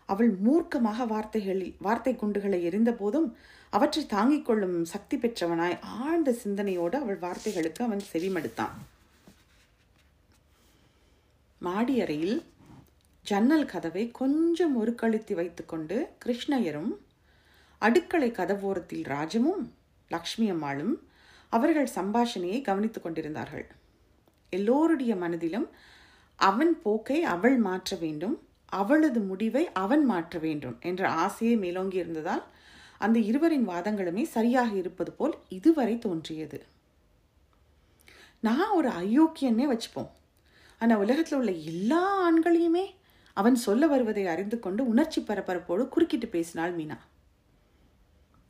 அவள் 0.05 0.31
மூர்க்கமாக 0.45 1.07
வார்த்தைகளில் 1.07 1.75
வார்த்தை 1.79 2.15
குண்டுகளை 2.15 2.59
எரிந்த 2.63 2.91
போதும் 2.91 3.35
அவற்றை 3.69 4.05
தாங்கிக் 4.05 4.45
கொள்ளும் 4.45 4.85
சக்தி 4.85 5.17
பெற்றவனாய் 5.17 5.79
ஆழ்ந்த 5.81 6.31
சிந்தனையோடு 6.33 6.97
அவள் 6.97 7.19
வார்த்தைகளுக்கு 7.19 7.81
அவன் 7.81 8.03
செவிமடுத்தான். 8.13 8.75
மாடி 11.59 12.01
அறையில் 12.01 12.43
ஜன்னல் 13.25 13.65
கதவை 13.65 14.11
கொஞ்சம் 14.11 14.73
ஒருக்களித்து 14.81 15.33
வைத்துக்கொண்டு 15.33 16.07
கிருஷ்ணயரும் 16.25 16.91
அடுக்களை 17.81 18.31
கதவோரத்தில் 18.31 19.07
ராஜமும் 19.07 19.63
லக்ஷ்மி 20.07 20.49
அம்மாளும் 20.49 20.93
அவர்கள் 21.49 21.89
சம்பாஷணையை 21.95 22.61
கவனித்துக் 22.61 23.03
கொண்டிருந்தார்கள். 23.03 23.65
எல்லோருடைய 24.49 25.15
மனதிலும் 25.15 25.67
அவன் 26.35 26.81
போக்கை 26.81 27.23
அவள் 27.23 27.57
மாற்ற 27.57 27.97
வேண்டும் 27.97 28.35
அவளது 28.65 29.19
முடிவை 29.19 29.63
அவன் 29.73 30.05
மாற்ற 30.05 30.39
வேண்டும் 30.39 30.77
என்ற 30.81 31.09
ஆசையே 31.09 31.55
மேலோங்கி 31.55 31.97
இருந்ததால் 31.97 32.43
அந்த 32.97 33.19
இருவரின் 33.19 33.67
வாதங்களுமே 33.67 34.23
சரியாக 34.23 34.71
இருப்பது 34.75 35.11
போல் 35.11 35.35
இதுவரை 35.49 35.97
தோன்றியது. 35.97 36.65
நான் 38.39 38.69
ஒரு 38.69 38.89
அயோக்கியன்னே 38.89 39.67
வச்சுப்போம். 39.73 40.11
ஆனால் 40.77 40.97
உலகத்தில் 40.97 41.37
உள்ள 41.37 41.51
எல்லா 41.51 42.01
ஆண்களையுமே 42.25 42.85
அவன் 43.33 43.55
சொல்ல 43.55 43.87
வருவதை 43.87 44.27
அறிந்து 44.27 44.59
கொண்டு 44.59 44.87
உணர்ச்சி 44.87 45.21
பரபரப்போடு 45.21 45.87
குறுக்கிட்டு 45.87 46.27
பேசினாள் 46.27 46.75
மீனா. 46.75 46.97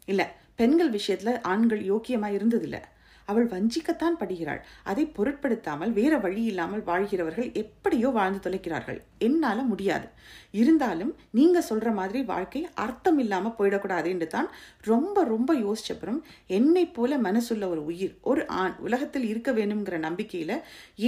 இல்லை 0.06 0.26
பெண்கள் 0.56 0.90
விஷயத்தில் 0.90 1.42
ஆண்கள் 1.42 1.82
யோக்கியமாக 1.92 2.38
இருந்ததில்லை. 2.38 2.82
அவள் 3.28 3.48
வஞ்சிக்கத்தான் 3.54 4.18
படுகிறாள். 4.20 4.62
அதை 4.84 5.04
பொருட்படுத்தாமல் 5.18 5.92
வேற 5.92 6.14
வழி 6.18 6.44
இல்லாமல் 6.44 6.84
வாழ்கிறவர்கள் 6.90 7.48
எப்படியோ 7.62 8.10
வாழ்ந்து 8.10 8.40
தொலைக்கிறார்கள். 8.46 9.00
என்னால 9.28 9.62
முடியாது. 9.72 10.08
இருந்தாலும் 10.52 11.12
நீங்க 11.32 11.58
சொல்ற 11.70 11.88
மாதிரி 11.94 12.20
வாழ்க்கை 12.24 12.62
அர்த்தம் 12.86 13.20
இல்லாம 13.24 13.54
போயிடக்கூடாது 13.58 14.08
என்று 14.14 14.28
தான் 14.28 14.50
ரொம்ப 14.92 15.24
ரொம்ப 15.24 15.54
யோசிச்சப்புறம் 15.66 16.20
என்னை 16.60 16.86
போல 16.88 17.18
மனசுள்ள 17.28 17.66
ஒரு 17.74 17.84
உயிர் 17.86 18.16
ஒரு 18.22 18.44
ஆண் 18.62 18.78
உலகத்தில் 18.88 19.28
இருக்க 19.28 19.52
வேணுங்கிற 19.52 19.98
நம்பிக்கையில 20.08 20.54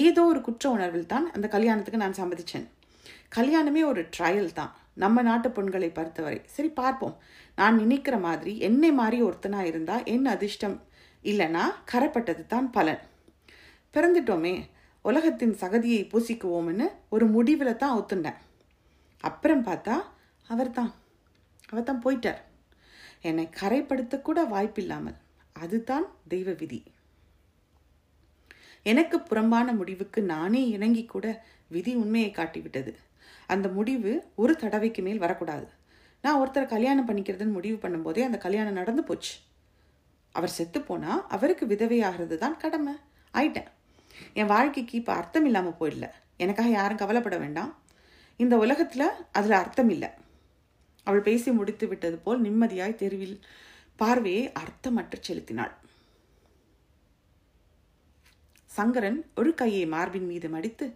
ஏதோ 0.04 0.24
ஒரு 0.24 0.42
குற்ற 0.42 0.66
உணர்வில் 0.70 1.12
தான் 1.14 1.28
அந்த 1.32 1.48
கல்யாணத்துக்கு 1.48 2.04
நான் 2.04 2.20
சம்மதிச்சேன். 2.22 2.68
கல்யாணமே 3.38 3.82
ஒரு 3.92 4.02
ட்ரையல் 4.18 4.54
தான். 4.54 4.72
நம்ம 4.94 5.22
நாட்டு 5.22 5.50
பெண்களை 5.52 5.90
பொறுத்தவரை. 5.90 6.40
சரி 6.56 6.70
பார்ப்போம். 6.82 7.16
நான் 7.58 7.76
நினைக்கிற 7.76 8.16
மாதிரி 8.28 8.54
என்னை 8.68 8.92
மாதிரி 8.92 9.18
ஒருத்தனா 9.22 9.62
இருந்தா 9.72 9.96
என் 10.14 10.26
அதிர்ஷ்டம்? 10.36 10.78
இல்லைனா 11.24 11.64
கரப்பட்டது 11.92 12.48
தான் 12.48 12.72
பலன். 12.72 13.02
பிறந்துட்டோமே 13.94 14.66
உலகத்தின் 15.02 15.56
சகதியை 15.62 16.02
பூசிக்குவோம்னு 16.12 16.88
ஒரு 17.10 17.26
முடிவில் 17.26 17.78
தான் 17.78 17.98
ஒத்துண்டேன். 18.00 18.40
அப்புறம் 19.22 19.66
பார்த்தா 19.66 19.96
அவர் 20.48 20.72
தான். 20.72 20.94
அவர் 21.70 21.84
தான் 21.84 22.04
போயிட்டார். 22.06 22.40
என்னை 23.22 23.50
கரைப்படுத்தக்கூட 23.62 24.48
வாய்ப்பில்லாமல். 24.48 25.18
அதுதான் 25.54 26.06
தெய்வ 26.28 26.52
விதி. 26.52 26.84
எனக்கு 28.84 29.20
புறம்பான 29.20 29.74
முடிவுக்கு 29.74 30.22
நானே 30.22 30.68
இணங்கி 30.68 31.06
கூட 31.06 31.46
விதி 31.68 31.96
உண்மையை 31.96 32.32
காட்டிவிட்டது. 32.32 32.94
அந்த 33.48 33.68
முடிவு 33.70 34.32
ஒரு 34.36 34.56
தடவைக்கு 34.56 35.02
மேல் 35.02 35.18
வரக்கூடாது. 35.18 35.68
நான் 36.22 36.40
ஒருத்தரை 36.42 36.68
கல்யாணம் 36.68 37.08
பண்ணிக்கிறதுன்னு 37.10 37.58
முடிவு 37.58 37.78
பண்ணும்போதே 37.84 38.20
அந்த 38.20 38.38
கல்யாணம் 38.38 38.74
நடந்து 38.74 39.04
போச்சு. 39.04 39.34
அவர் 40.32 40.56
செத்துப்போனால் 40.58 41.26
அவருக்கு 41.28 41.66
விதவையாகிறது 41.66 42.36
தான் 42.38 42.58
கடமை. 42.58 42.94
ஆயிட்டேன். 43.34 43.70
என் 44.34 44.46
வாழ்க்கைக்கு 44.46 44.98
இப்போ 44.98 45.14
அர்த்தம் 45.14 45.46
இல்லாமல் 45.46 45.78
போயிடல. 45.80 46.12
எனக்காக 46.38 46.70
யாரும் 46.70 46.98
கவலைப்பட 46.98 47.38
வேண்டாம். 47.38 47.78
இந்த 48.38 48.58
உலகத்தில் 48.58 49.08
அதில் 49.32 49.52
அர்த்தம் 49.52 49.90
இல்லை. 49.90 50.10
அவள் 51.04 51.22
பேசி 51.22 51.52
முடித்து 51.52 51.88
விட்டது 51.88 52.18
போல் 52.18 52.42
நிம்மதியாய் 52.42 52.96
தெருவில் 52.96 53.46
பார்வையை 53.96 54.52
அர்த்தமற்று 54.52 55.18
செலுத்தினாள். 55.20 55.74
சங்கரன் 58.66 59.32
ஒரு 59.36 59.54
கையை 59.54 59.86
மார்பின் 59.86 60.26
மீது 60.26 60.50
மடித்து 60.50 60.96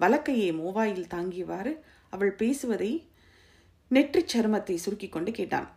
வலக்கையை 0.00 0.50
மோவாயில் 0.60 1.10
தாங்கியவாறு 1.14 1.72
அவள் 2.10 2.32
பேசுவதை 2.32 3.08
நெற்றிச் 3.88 4.36
சருமத்தை 4.36 4.74
சுருக்கிக் 4.74 5.12
கொண்டு 5.12 5.30
கேட்டான். 5.30 5.68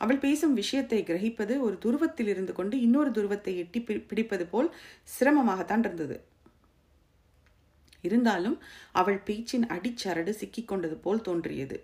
அவள் 0.00 0.22
பேசும் 0.24 0.54
விஷயத்தை 0.54 0.98
கிரகிப்பது 1.02 1.54
ஒரு 1.66 1.76
துருவத்தில் 1.84 2.30
இருந்து 2.32 2.52
கொண்டு 2.52 2.76
இன்னொரு 2.80 3.10
துருவத்தை 3.10 3.52
எட்டி 3.62 3.80
பிடிப்பது 4.10 4.46
போல் 4.46 4.70
சிரமமாகத்தான் 5.14 5.84
இருந்தது. 5.86 6.16
இருந்தாலும் 8.00 8.56
அவள் 8.92 9.20
பேச்சின் 9.28 9.66
அடிச்சரடு 9.76 10.32
சிக்கிக் 10.40 10.70
கொண்டது 10.70 10.96
போல் 10.96 11.24
தோன்றியது. 11.28 11.78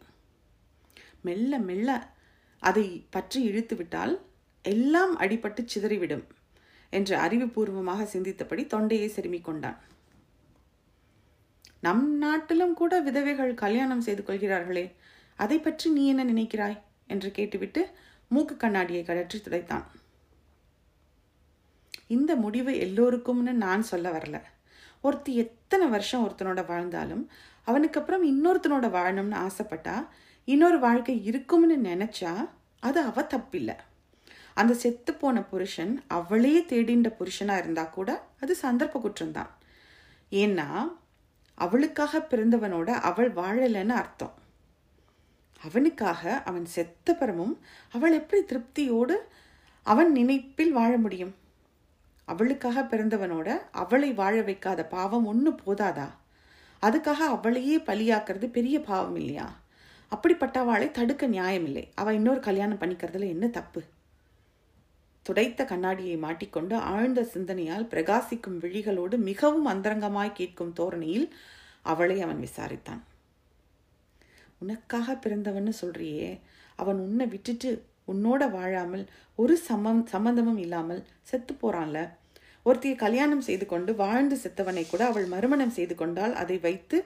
மெல்ல 1.27 1.59
மெல்ல 1.69 1.91
அதை 2.63 2.87
பற்றி 3.11 3.39
இழுத்துவிட்டால் 3.51 4.15
எல்லாம் 4.65 5.15
அடிபட்டு 5.19 5.63
சிதறிவிடும் 5.75 6.25
என்று 6.93 7.15
அறிவுபூர்வமாக 7.17 8.07
சிந்தித்தபடி 8.13 8.63
தொண்டையை 8.67 9.09
செருமிக் 9.09 9.47
கொண்டான். 9.49 9.79
நம் 11.87 12.07
நாட்டிலும் 12.23 12.75
கூட 12.81 12.95
விதவைகள் 13.01 13.53
கல்யாணம் 13.55 14.05
செய்து 14.07 14.23
கொள்கிறார்களே 14.23 14.87
அதை 15.39 15.59
பற்றி 15.59 15.87
நீ 15.91 16.03
என்ன 16.07 16.23
நினைக்கிறாய்? 16.25 16.79
என்று 17.11 17.31
கேட்டுவிட்டு 17.31 17.83
மூக்கு 18.31 18.55
கண்ணாடியை 18.57 19.03
கழற்றி 19.05 19.39
துடைத்தான். 19.39 19.87
இந்த 22.17 22.33
முடிவு 22.45 22.73
எல்லோருக்கும்னு 22.87 23.53
நான் 23.65 23.83
சொல்ல 23.91 24.07
வரல. 24.17 24.39
ஒருத்தி 25.01 25.33
எத்தனை 25.37 25.87
வருஷம் 25.87 26.25
ஒருத்தனோட 26.27 26.63
வாழ்ந்தாலும் 26.67 27.25
அவனுக்கு 27.65 27.99
அப்புறம் 28.01 28.25
இன்னொருத்தனோட 28.31 28.87
வாழணும்னு 28.97 29.39
ஆசைப்பட்டா 29.47 29.97
இன்னொரு 30.49 30.79
வாழ்க்கை 30.79 31.15
இருக்கும்னு 31.25 31.77
நினைச்சா 31.91 32.33
அது 32.81 33.01
அவ 33.01 33.23
தப்பில்லை. 33.35 33.77
அந்த 34.55 34.73
செத்து 34.75 35.13
போன 35.15 35.43
புருஷன் 35.51 35.93
அவளே 36.17 36.55
தேடின்ற 36.71 37.09
புருஷனாக 37.19 37.63
இருந்தா 37.63 37.85
கூட 37.97 38.11
அது 38.41 38.53
சந்தர்ப்ப 38.63 39.01
குற்றம்தான். 39.05 39.53
ஏன்னா 40.43 40.69
அவளுக்காக 41.59 42.23
பிறந்தவனோட 42.31 42.91
அவள் 43.09 43.31
வாழலைன்னு 43.33 43.99
அர்த்தம். 44.03 44.35
அவனுக்காக 45.65 46.43
அவன் 46.43 46.65
செத்த 46.65 47.15
பிறமும் 47.15 47.59
அவள் 47.93 48.13
எப்படி 48.13 48.43
திருப்தியோடு 48.43 49.17
அவன் 49.87 50.13
நினைப்பில் 50.13 50.71
வாழ 50.71 50.97
முடியும்? 50.97 51.35
அவளுக்காக 52.25 52.83
பிறந்தவனோட 52.83 53.49
அவளை 53.73 54.13
வாழ 54.13 54.43
வைக்காத 54.43 54.85
பாவம் 54.85 55.27
ஒன்று 55.27 55.51
போதாதா? 55.51 56.09
அதுக்காக 56.83 57.21
அவளையே 57.35 57.79
பலியாக்குறது 57.79 58.47
பெரிய 58.47 58.81
பாவம் 58.81 59.17
இல்லையா? 59.17 59.59
அப்படிப்பட்டவாளை 60.13 60.91
தடுக்க 60.91 61.27
நியாயம் 61.27 61.65
இல்லை. 61.65 61.91
அவள் 61.95 62.15
இன்னொரு 62.15 62.41
கல்யாணம் 62.41 62.79
பண்ணிக்கிறதுல 62.79 63.29
என்ன 63.29 63.49
தப்பு? 63.49 63.83
துடைத்த 65.27 65.65
கண்ணாடியை 65.65 66.17
மாட்டிக்கொண்டு 66.17 66.77
ஆழ்ந்த 66.77 67.23
சிந்தனையால் 67.23 67.91
பிரகாசிக்கும் 67.91 68.59
விழிகளோடு 68.59 69.19
மிகவும் 69.19 69.69
அந்தரங்கமாய் 69.69 70.33
கேட்கும் 70.33 70.73
தோரணையில் 70.73 71.35
அவளை 71.83 72.21
அவன் 72.21 72.41
விசாரித்தான். 72.41 73.03
உனக்காக 74.63 75.15
பிறந்தவன்னு 75.15 75.73
சொல்றியே. 75.83 76.31
அவன் 76.77 76.99
உன்னை 76.99 77.27
விட்டுட்டு 77.27 77.71
உன்னோட 78.13 78.43
வாழாமல் 78.51 79.05
ஒரு 79.39 79.57
சமம் 79.57 80.07
சம்பந்தமும் 80.07 80.59
இல்லாமல் 80.59 81.03
செத்து 81.23 81.55
போறான்ல. 81.55 81.99
ஒருத்தியை 82.67 82.97
கல்யாணம் 82.97 83.41
செய்து 83.41 83.67
கொண்டு 83.67 83.91
வாழ்ந்து 83.95 84.37
செத்தவனை 84.37 84.83
கூட 84.89 85.03
அவள் 85.07 85.27
மறுமணம் 85.27 85.71
செய்து 85.71 85.95
கொண்டால் 85.95 86.35
அதை 86.35 86.57
வைத்து 86.59 86.99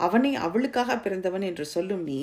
அவனை 0.00 0.32
அவளுக்காக 0.34 0.96
பிறந்தவன் 0.96 1.42
என்று 1.42 1.64
சொல்லும் 1.66 2.02
நீ 2.02 2.20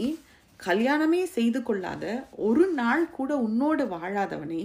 கல்யாணமே 0.60 1.24
செய்து 1.24 1.60
கொள்ளாத 1.64 2.06
ஒரு 2.32 2.66
நாள் 2.80 3.04
கூட 3.10 3.32
உன்னோடு 3.38 3.84
வாழாதவனை 3.86 4.62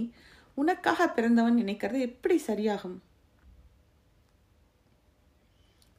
உனக்காக 0.57 1.07
பிறந்தவன் 1.07 1.59
நினைக்கிறது 1.61 1.99
எப்படி 1.99 2.37
சரியாகும்? 2.47 2.97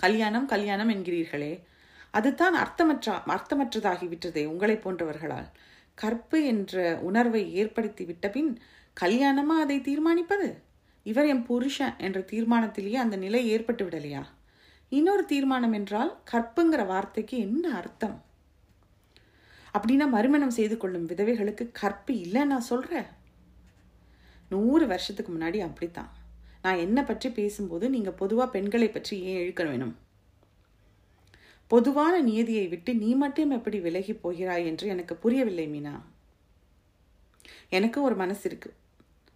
கல்யாணம் 0.00 0.46
கல்யாணம் 0.46 0.90
என்கிறீர்களே. 0.90 1.52
அதுதான் 2.18 2.56
அர்த்தமற்ற 2.62 3.16
அர்த்தமற்றதாகிவிட்டதே 3.34 4.42
உங்களை 4.52 4.76
போன்றவர்களால். 4.76 5.48
கற்பு 5.94 6.38
என்ற 6.52 6.74
உணர்வை 7.08 7.42
ஏற்படுத்தி 7.60 8.04
விட்ட 8.04 8.28
பின் 8.28 8.52
கல்யாணமா 8.96 9.56
அதை 9.64 9.76
தீர்மானிப்பது? 9.88 10.48
இவர் 11.06 11.28
என் 11.32 11.44
புருஷன் 11.48 11.96
என்ற 12.06 12.18
தீர்மானத்திலேயே 12.32 12.98
அந்த 13.04 13.16
நிலை 13.24 13.40
ஏற்பட்டு 13.54 13.84
விடலையா 13.86 14.22
இன்னொரு 14.92 15.24
தீர்மானம் 15.24 15.74
என்றால் 15.78 16.12
கற்புங்கிற 16.30 16.82
வார்த்தைக்கு 16.86 17.36
என்ன 17.46 17.64
அர்த்தம்? 17.80 18.16
அப்படின்னா 19.76 20.06
மறுமணம் 20.16 20.56
செய்து 20.58 20.76
கொள்ளும் 20.76 21.08
விதவைகளுக்கு 21.10 21.64
கற்பு 21.80 22.12
இல்லை 22.24 22.42
நான் 22.52 22.68
சொல்கிறேன் 22.70 23.08
நூறு 24.50 24.84
வருஷத்துக்கு 24.92 25.30
முன்னாடி 25.32 25.58
அப்படித்தான். 25.68 26.10
நான் 26.64 26.82
என்னை 26.84 27.02
பற்றி 27.02 27.28
பேசும்போது 27.38 27.86
நீங்கள் 27.94 28.18
பொதுவாக 28.22 28.52
பெண்களை 28.56 28.88
பற்றி 28.88 29.14
ஏன் 29.30 29.40
இழுக்க 29.42 29.62
வேணும்? 29.64 29.94
பொதுவான 31.66 32.20
நியதியை 32.20 32.66
விட்டு 32.66 32.94
நீ 32.94 33.14
மட்டும் 33.14 33.50
எப்படி 33.50 33.80
விலகி 33.80 34.14
போகிறாய் 34.14 34.66
என்று 34.66 34.88
எனக்கு 34.88 35.16
புரியவில்லை 35.16 35.68
மீனா. 35.68 36.00
எனக்கு 37.68 38.02
ஒரு 38.02 38.14
மனசு 38.14 38.48
இருக்கு. 38.48 38.74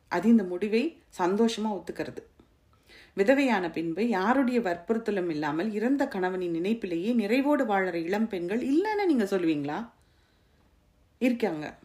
அது 0.08 0.28
இந்த 0.28 0.42
முடிவை 0.42 1.02
சந்தோஷமா 1.18 1.68
ஒத்துக்கிறது. 1.70 2.16
விதவையான 3.16 3.72
பின்பு 3.72 4.08
யாருடைய 4.08 4.60
வற்புறுத்தலும் 4.60 5.30
இல்லாமல் 5.30 5.72
இறந்த 5.72 6.08
கணவனின் 6.08 6.54
நினைப்பிலேயே 6.54 7.14
நிறைவோடு 7.14 7.64
வாழற 7.66 7.94
இளம் 7.94 8.28
பெண்கள் 8.28 8.60
இல்லைன்னு 8.60 9.06
நீங்க 9.06 9.24
சொல்லுவீங்களா? 9.24 9.88
இருக்காங்க. 11.18 11.78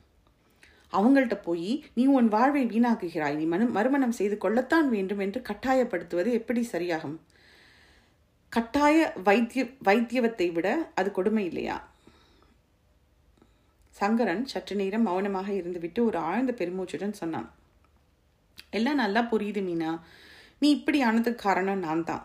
அவங்கள்ட்ட 0.91 1.41
போய் 1.41 1.85
நீ 1.93 2.05
உன் 2.05 2.27
வாழ்வை 2.27 2.65
வீணாக்குகிறாய். 2.65 3.35
நீ 3.35 3.43
மனு 3.43 3.65
மறுமணம் 3.65 4.11
செய்து 4.11 4.37
கொள்ளத்தான் 4.37 4.89
வேண்டும் 4.89 5.19
என்று 5.19 5.41
கட்டாயப்படுத்துவது 5.41 6.31
எப்படி 6.31 6.67
சரியாகும்? 6.71 7.17
கட்டாய 8.53 8.97
வைத்திய 9.27 9.63
வைத்தியவத்தை 9.87 10.47
விட 10.51 10.67
அது 10.95 11.11
கொடுமை 11.11 11.43
இல்லையா? 11.45 11.77
சங்கரன் 13.95 14.43
சற்று 14.45 14.75
நேரம் 14.75 15.07
மௌனமாக 15.07 15.49
இருந்துவிட்டு 15.51 15.99
ஒரு 15.99 16.17
ஆழ்ந்த 16.17 16.51
பெருமூச்சுடன் 16.51 17.19
சொன்னான். 17.21 17.49
எல்லாம் 18.69 18.95
நல்லா 18.95 19.21
புரியுது 19.31 19.61
மீனா. 19.69 19.91
நீ 20.61 20.69
இப்படி 20.69 21.01
ஆனதுக்கு 21.01 21.43
காரணம் 21.43 21.79
நான் 21.79 22.03
தான் 22.03 22.23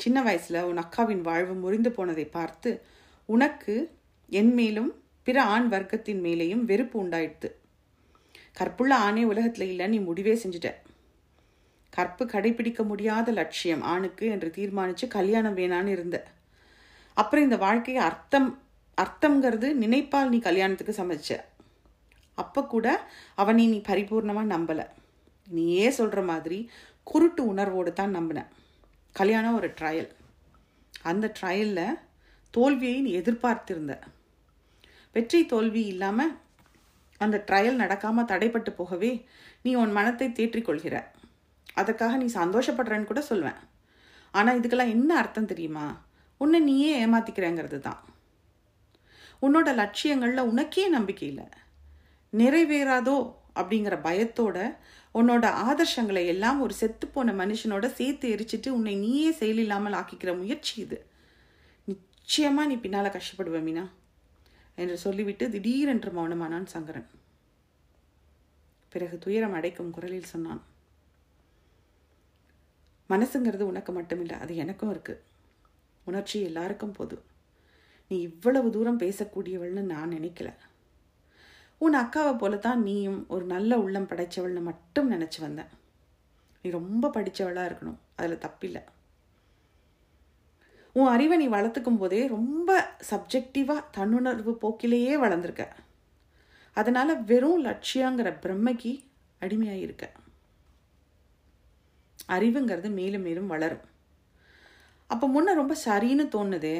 சின்ன 0.00 0.18
வயசுல 0.22 0.62
உன் 0.62 0.82
அக்காவின் 0.84 1.20
வாழ்வு 1.20 1.54
முறிந்து 1.54 1.90
போனதை 1.90 2.26
பார்த்து 2.36 2.70
உனக்கு 3.28 3.74
என் 4.30 4.54
மேலும் 4.54 4.90
பிற 5.26 5.36
ஆண் 5.54 5.68
வர்க்கத்தின் 5.68 6.22
மேலேயும் 6.26 6.64
வெறுப்பு 6.70 6.96
உண்டாயிடுது 7.04 7.50
கற்புள்ள 8.52 8.94
ஆணே 9.06 9.22
உலகத்தில் 9.24 9.68
இல்லை 9.68 9.86
நீ 9.88 9.98
முடிவே 9.98 10.34
செஞ்சுட்ட. 10.44 10.70
கற்பு 11.96 12.24
கடைபிடிக்க 12.32 12.80
முடியாத 12.90 13.28
லட்சியம் 13.40 13.82
ஆணுக்கு 13.92 14.24
என்று 14.34 14.48
தீர்மானித்து 14.56 15.06
கல்யாணம் 15.16 15.58
வேணான்னு 15.60 15.94
இருந்த. 15.96 16.16
அப்புறம் 17.16 17.46
இந்த 17.46 17.58
வாழ்க்கையை 17.66 18.00
அர்த்தம் 18.10 18.48
அர்த்தம்ங்கிறது 18.98 19.68
நினைப்பால் 19.82 20.32
நீ 20.32 20.38
கல்யாணத்துக்கு 20.48 20.94
சமைச்ச 21.00 21.30
அப்போ 22.38 22.60
கூட 22.72 22.86
அவனை 23.40 23.64
நீ 23.72 23.78
பரிபூர்ணமாக 23.88 24.52
நம்பலை. 24.54 24.86
நீயே 25.48 25.88
சொல்கிற 25.98 26.20
மாதிரி 26.30 26.58
குருட்டு 27.06 27.42
உணர்வோடு 27.52 27.90
தான் 27.92 28.14
நம்பின. 28.16 28.40
கல்யாணம் 29.16 29.56
ஒரு 29.58 29.68
ட்ரையல் 29.78 30.10
அந்த 31.10 31.26
ட்ரையலில் 31.38 31.98
தோல்வியை 32.54 32.98
நீ 33.06 33.10
எதிர்பார்த்திருந்த. 33.20 33.94
வெற்றி 35.16 35.40
தோல்வி 35.52 35.82
இல்லாமல் 35.92 36.32
அந்த 37.20 37.36
ட்ரையல் 37.48 37.80
நடக்காமல் 37.82 38.30
தடைப்பட்டு 38.30 38.70
போகவே 38.78 39.12
நீ 39.64 39.70
உன் 39.82 39.96
மனத்தை 39.98 40.28
தேற்றிக்கொள்கிற. 40.38 40.96
அதுக்காக 41.76 42.16
நீ 42.16 42.26
சந்தோஷப்படுறேன்னு 42.40 43.10
கூட 43.10 43.20
சொல்வேன். 43.20 43.60
ஆனால் 44.34 44.58
இதுக்கெல்லாம் 44.60 44.94
என்ன 44.96 45.10
அர்த்தம் 45.16 45.50
தெரியுமா? 45.52 45.86
உன்னை 46.40 46.60
நீயே 46.60 46.92
ஏமாத்திக்கிறேங்கிறது 47.06 47.78
தான். 47.80 48.02
உன்னோட 49.42 49.68
லட்சியங்களில் 49.82 50.48
உனக்கே 50.50 50.84
நம்பிக்கை 50.88 51.28
இல்லை. 51.28 51.46
நிறைவேறாதோ 52.32 53.16
அப்படிங்கிற 53.60 53.96
பயத்தோட 54.08 54.58
உன்னோட 55.18 55.46
ஆதர்ஷங்களை 55.68 56.22
எல்லாம் 56.26 56.60
ஒரு 56.60 56.74
செத்துப்போன 56.80 57.34
மனுஷனோட 57.40 57.86
சேர்த்து 57.98 58.32
எரிச்சிட்டு 58.34 58.68
உன்னை 58.68 58.94
நீயே 58.96 59.28
செயலில்லாமல் 59.40 59.96
ஆக்கிக்கிற 59.98 60.30
முயற்சி 60.38 60.74
இது. 60.84 60.98
நிச்சயமாக 61.90 62.68
நீ 62.70 62.76
பின்னால் 62.84 63.14
கஷ்டப்படுவ 63.16 63.60
மீனா. 63.66 63.84
என்று 64.82 64.96
சொல்லிவிட்டு 64.98 65.44
திடீரென்று 65.50 66.10
மௌனமானான் 66.10 66.72
சங்கரன். 66.74 67.08
பிறகு 68.92 69.16
துயரம் 69.18 69.56
அடைக்கும் 69.58 69.94
குரலில் 69.96 70.32
சொன்னான். 70.32 70.62
மனசுங்கிறது 73.10 73.62
உனக்கு 73.62 73.92
மட்டுமில்லை 73.92 74.36
அது 74.40 74.56
எனக்கும் 74.56 74.92
இருக்குது 74.94 75.22
உணர்ச்சி 76.04 76.40
எல்லாருக்கும் 76.40 76.92
போது 76.92 77.16
நீ 78.10 78.20
இவ்வளவு 78.20 78.70
தூரம் 78.70 78.98
பேசக்கூடியவள்னு 78.98 79.82
நான் 79.92 80.10
நினைக்கல. 80.10 80.48
உன் 81.78 81.94
அக்காவை 81.94 82.32
போலத்தான் 82.38 82.82
நீயும் 82.82 83.20
ஒரு 83.28 83.44
நல்ல 83.44 83.78
உள்ளம் 83.78 84.08
படைச்சவள்னு 84.08 84.62
மட்டும் 84.62 85.08
நினச்சி 85.12 85.40
வந்தேன். 85.40 85.70
நீ 86.62 86.70
ரொம்ப 86.70 87.08
படித்தவளாக 87.08 87.68
இருக்கணும் 87.70 88.00
அதில் 88.16 88.42
தப்பில்லை. 88.44 88.82
உன் 90.92 91.06
அறிவை 91.06 91.36
நீ 91.36 91.46
வளர்த்துக்கும் 91.48 91.98
போதே 91.98 92.20
ரொம்ப 92.26 92.70
சப்ஜெக்டிவாக 93.10 93.86
தன்னுணர்வு 93.96 94.52
போக்கிலேயே 94.64 95.14
வளர்ந்துருக்க. 95.24 95.66
அதனால் 96.76 97.22
வெறும் 97.24 97.64
லட்சியங்கிற 97.64 98.28
பிரம்மைக்கு 98.44 98.92
அடிமையாக 99.38 99.78
இருக்க 99.78 100.04
அறிவுங்கிறது 102.34 102.88
மேலும் 102.98 103.24
மேலும் 103.28 103.50
வளரும். 103.54 103.84
அப்போ 105.10 105.26
முன்ன 105.34 105.54
ரொம்ப 105.60 105.74
சரின்னு 105.86 106.24
தோணுதே 106.34 106.76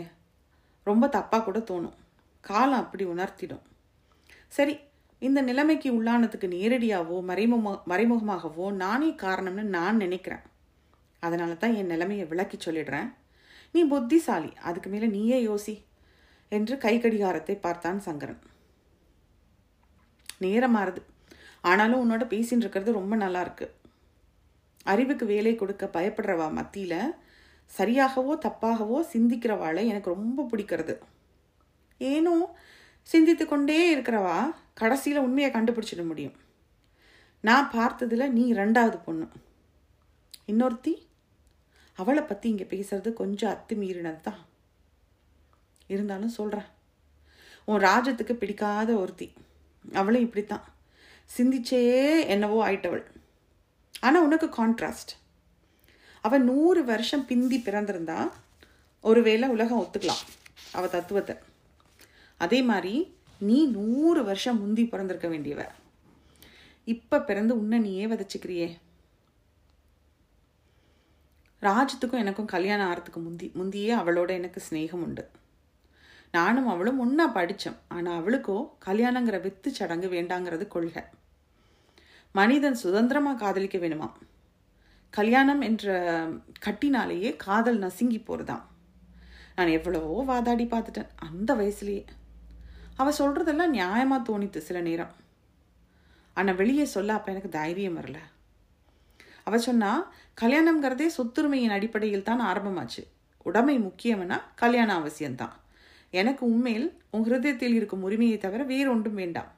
ரொம்ப 0.87 1.05
தப்பாக 1.16 1.42
கூட 1.44 1.59
தோணும். 1.70 1.97
காலம் 2.44 2.83
அப்படி 2.83 3.05
உணர்த்திடும். 3.05 3.64
சரி 4.57 4.75
இந்த 5.23 5.40
நிலைமைக்கு 5.42 5.88
உள்ளானதுக்கு 5.99 6.47
நேரடியாகவோ 6.57 7.18
மறைமுக 7.31 7.75
மறைமுகமாகவோ 7.92 8.66
நானே 8.83 9.11
காரணம்னு 9.23 9.64
நான் 9.77 10.03
நினைக்கிறேன். 10.05 10.44
அதனால 11.23 11.53
தான் 11.55 11.77
என் 11.81 11.92
நிலைமையை 11.94 12.25
விளக்கி 12.33 12.57
சொல்லிடுறேன். 12.57 13.09
நீ 13.75 13.83
புத்திசாலி 13.92 14.51
அதுக்கு 14.68 14.88
மேலே 14.90 15.07
நீயே 15.07 15.38
யோசி 15.47 15.75
என்று 16.53 16.75
கை 16.79 16.94
கடிகாரத்தை 17.05 17.55
பார்த்தான் 17.66 18.01
சங்கரன். 18.09 18.42
நேரமாறுது 20.44 21.01
ஆனாலும் 21.70 22.03
உன்னோட 22.03 22.25
பேசின்னு 22.35 22.64
இருக்கிறது 22.64 22.99
ரொம்ப 23.01 23.14
நல்லா 23.16 23.40
இருக்குது 23.47 23.73
அறிவுக்கு 24.92 25.25
வேலை 25.27 25.55
கொடுக்க 25.55 25.85
பயப்படுறவா 25.97 26.47
மத்தியில் 26.59 27.01
சரியாகவோ 27.79 28.33
தப்பாகவோ 28.47 28.99
சிந்திக்கிறவாளை 29.12 29.83
எனக்கு 29.92 30.14
ரொம்ப 30.16 30.47
பிடிக்கிறது. 30.51 30.94
ஏனோ 32.01 32.35
சிந்தித்து 33.09 33.44
கொண்டே 33.47 33.79
இருக்கிறவா 33.94 34.38
கடைசியில் 34.81 35.25
உண்மையை 35.27 35.49
கண்டுபிடிச்சிட 35.53 36.03
முடியும். 36.11 36.37
நான் 37.49 37.70
பார்த்ததில் 37.75 38.33
நீ 38.37 38.44
ரெண்டாவது 38.61 38.99
பொண்ணு. 39.07 39.27
இன்னொருத்தி 40.53 40.94
அவளை 41.99 42.23
பற்றி 42.23 42.47
இங்கே 42.53 42.66
பேசுறது 42.75 43.11
கொஞ்சம் 43.12 43.53
அத்துமீறினது 43.55 44.20
தான் 44.20 44.40
இருந்தாலும் 45.87 46.37
சொல்கிறேன் 46.38 46.70
உன் 47.68 47.85
ராஜத்துக்கு 47.88 48.35
பிடிக்காத 48.42 48.90
ஒருத்தி. 49.03 49.29
அவளும் 50.01 50.25
இப்படித்தான். 50.27 50.64
சிந்திச்சே 51.31 51.83
என்னவோ 52.35 52.59
ஆயிட்டவள். 52.68 53.05
ஆனால் 54.07 54.27
உனக்கு 54.27 54.47
கான்ட்ராஸ்ட் 54.59 55.12
அவள் 56.27 56.45
நூறு 56.51 56.81
வருஷம் 56.90 57.27
பிந்தி 57.31 57.59
பிறந்திருந்தா 57.67 58.19
ஒருவேளை 59.05 59.47
உலகம் 59.55 59.81
ஒத்துக்கலாம் 59.83 60.23
அவ 60.77 60.85
தத்துவத்தை. 60.95 61.35
அதே 62.40 62.61
மாதிரி 62.71 62.95
நீ 63.49 63.59
நூறு 63.77 64.21
வருஷம் 64.29 64.61
முந்தி 64.62 64.85
பிறந்திருக்க 64.93 65.29
வேண்டியவ. 65.35 65.62
இப்போ 66.93 67.17
பிறந்து 67.29 67.53
உன்னை 67.61 67.79
நீயே 67.87 68.07
விதைச்சிக்கிறியே. 68.07 68.69
ராஜத்துக்கும் 71.62 72.23
எனக்கும் 72.23 72.53
கல்யாணம் 72.55 72.88
ஆகிறதுக்கு 72.88 73.21
முந்தி 73.27 73.47
முந்தியே 73.59 73.93
அவளோட 74.01 74.31
எனக்கு 74.40 74.61
ஸ்நேகம் 74.69 75.05
உண்டு. 75.07 75.25
நானும் 76.35 76.69
அவளும் 76.73 77.01
ஒன்றா 77.05 77.27
படித்தோம் 77.37 77.79
ஆனால் 77.97 78.19
அவளுக்கோ 78.21 78.57
கல்யாணங்கிற 78.87 79.37
வித்து 79.47 79.69
சடங்கு 79.79 80.09
வேண்டாங்கிறது 80.09 80.67
கொள்கை. 80.75 81.03
மனிதன் 82.35 82.75
சுதந்திரமாக 82.75 83.38
காதலிக்க 83.40 83.79
வேணுமா? 83.79 84.09
கல்யாணம் 85.11 85.61
என்ற 85.61 85.92
கட்டினாலேயே 86.66 87.37
காதல் 87.37 87.79
நசுங்கி 87.79 88.18
போகிறதான் 88.18 88.64
நான் 89.57 89.68
எவ்வளவோ 89.68 90.25
வாதாடி 90.25 90.64
பார்த்துட்டேன் 90.64 91.12
அந்த 91.16 91.51
வயசுலேயே. 91.55 92.05
அவள் 92.97 93.18
சொல்கிறதெல்லாம் 93.18 93.75
நியாயமாக 93.77 94.27
தோணித்து 94.29 94.57
சில 94.57 94.81
நேரம். 94.81 95.12
ஆனால் 96.37 96.55
வெளியே 96.55 96.85
சொல்ல 96.85 97.14
அப்போ 97.14 97.31
எனக்கு 97.33 97.49
தைரியம் 97.49 97.99
வரல. 97.99 98.18
அவள் 99.44 99.66
சொன்னால் 99.68 100.05
கல்யாணம்ங்கிறதே 100.40 101.09
சொத்துரிமையின் 101.16 101.77
அடிப்படையில் 101.79 102.29
தான் 102.31 102.42
ஆரம்பமாச்சு. 102.51 103.03
உடமை 103.42 103.77
முக்கியம்னா 103.79 104.38
கல்யாணம் 104.55 105.01
அவசியம்தான். 105.01 105.55
எனக்கு 106.11 106.44
உண்மையில் 106.47 106.88
உன் 107.11 107.27
ஹிருதயத்தில் 107.29 107.77
இருக்கும் 107.79 108.03
உரிமையை 108.03 108.38
தவிர 108.38 108.62
வேறொன்றும் 108.64 109.20
வேண்டாம். 109.23 109.51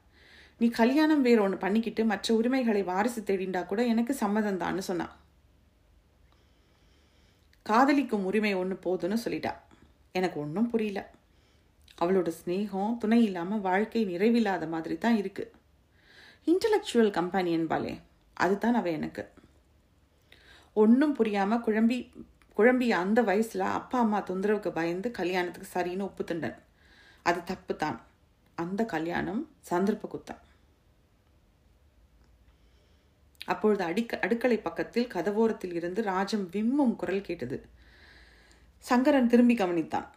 நீ 0.61 0.67
கல்யாணம் 0.81 1.25
வேற 1.27 1.39
ஒன்று 1.43 1.57
பண்ணிக்கிட்டு 1.65 2.03
மற்ற 2.11 2.35
உரிமைகளை 2.35 2.83
வாரிசு 2.91 3.21
தேடிண்டா 3.21 3.61
கூட 3.67 3.81
எனக்கு 3.93 4.13
சம்மதம் 4.21 4.61
தான்னு 4.63 4.83
சொன்னான் 4.91 5.15
காதலிக்கும் 7.67 8.27
உரிமை 8.29 8.53
ஒன்று 8.55 8.77
போதுன்னு 8.85 9.17
சொல்லிட்டா. 9.25 9.53
எனக்கு 10.19 10.37
ஒன்றும் 10.41 10.69
புரியல. 10.73 11.01
அவளோட 12.03 12.29
ஸ்னேகம் 12.39 12.97
துணை 13.03 13.19
இல்லாமல் 13.25 13.65
வாழ்க்கை 13.67 14.03
நிறைவில்லாத 14.13 14.65
மாதிரி 14.75 14.97
தான் 15.05 15.19
இருக்குது 15.23 15.53
இன்டலெக்சுவல் 16.53 17.11
கம்பெனி 17.19 17.53
பாலே 17.73 17.95
அதுதான் 18.45 18.79
அவள் 18.81 18.97
எனக்கு. 18.99 19.25
ஒன்றும் 20.83 21.17
புரியாமல் 21.19 21.65
குழம்பி 21.67 21.99
குழம்பிய 22.59 22.93
அந்த 23.05 23.21
வயசில் 23.23 23.67
அப்பா 23.79 23.99
அம்மா 24.05 24.19
தொந்தரவுக்கு 24.29 24.71
பயந்து 24.79 25.11
கல்யாணத்துக்கு 25.21 25.75
சரின்னு 25.77 26.09
ஒப்புத்துண்டன். 26.09 26.59
அது 27.23 27.41
தப்பு 27.53 27.77
தான் 27.77 27.99
அந்த 28.59 28.83
கல்யாணம் 28.95 29.43
சந்தர்ப்ப 29.71 30.09
குத்தம். 30.15 30.43
அப்பொழுது 33.47 33.83
அடிக்க 33.85 34.19
அடுக்களை 34.19 34.59
பக்கத்தில் 34.59 35.11
கதவோரத்தில் 35.15 35.75
இருந்து 35.75 36.03
ராஜம் 36.03 36.47
விம்மும் 36.53 36.97
குரல் 36.97 37.27
கேட்டது. 37.29 37.59
சங்கரன் 38.85 39.31
திரும்பி 39.33 39.55
கவனித்தான். 39.55 40.09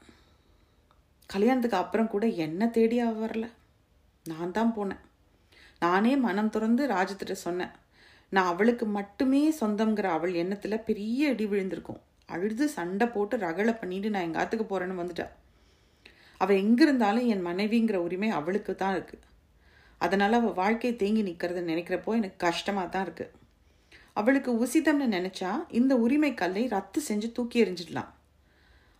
கல்யாணத்துக்கு 1.30 1.78
அப்புறம் 1.78 2.08
கூட 2.08 2.26
என்ன 2.46 2.70
தேடி 2.70 3.00
அவ 3.00 3.28
வரல? 3.28 3.46
நான் 4.26 4.52
தான் 4.52 4.74
போனேன். 4.78 5.04
நானே 5.80 6.13
மனம் 6.15 6.50
திறந்து 6.50 6.84
ராஜத்திட்ட 6.88 7.32
சொன்னேன். 7.32 7.74
நான் 8.30 8.46
அவளுக்கு 8.46 8.86
மட்டுமே 8.86 9.44
சொந்தங்கிற 9.62 10.08
அவள் 10.18 10.34
எண்ணத்தில் 10.34 10.86
பெரிய 10.89 11.30
இடி 11.30 11.46
விழுந்திருக்கும். 11.46 12.02
அழுது 12.26 12.65
சண்டை 12.70 13.08
போட்டு 13.08 13.38
ரகளை 13.38 13.74
பண்ணிட்டு 13.74 14.10
நான் 14.10 14.28
எங்காத்துக்கு 14.30 14.65
போகிறேன்னு 14.65 15.02
வந்துட்டா. 15.02 15.28
அவள் 16.42 16.60
எங்கிருந்தாலும் 16.63 17.26
என் 17.26 17.48
மனைவிங்கிற 17.48 17.98
உரிமை 18.08 18.30
அவளுக்கு 18.30 18.74
தான் 18.76 18.96
இருக்குது 18.96 19.26
அதனால் 20.02 20.38
அவள் 20.40 20.60
வாழ்க்கை 20.62 20.92
தேங்கி 21.02 21.24
நிற்கிறது 21.28 21.62
நினைக்கிறப்போ 21.72 22.12
எனக்கு 22.20 22.38
கஷ்டமாக 22.46 22.88
தான் 22.94 23.06
இருக்குது 23.08 23.36
அவளுக்கு 24.20 24.52
உசிதம்னு 24.64 25.08
நினச்சா 25.18 25.52
இந்த 25.80 25.94
உரிமை 26.06 26.32
கல்லை 26.42 26.64
ரத்து 26.74 27.00
செஞ்சு 27.10 27.28
தூக்கி 27.38 27.58
எறிஞ்சிடலாம். 27.64 28.12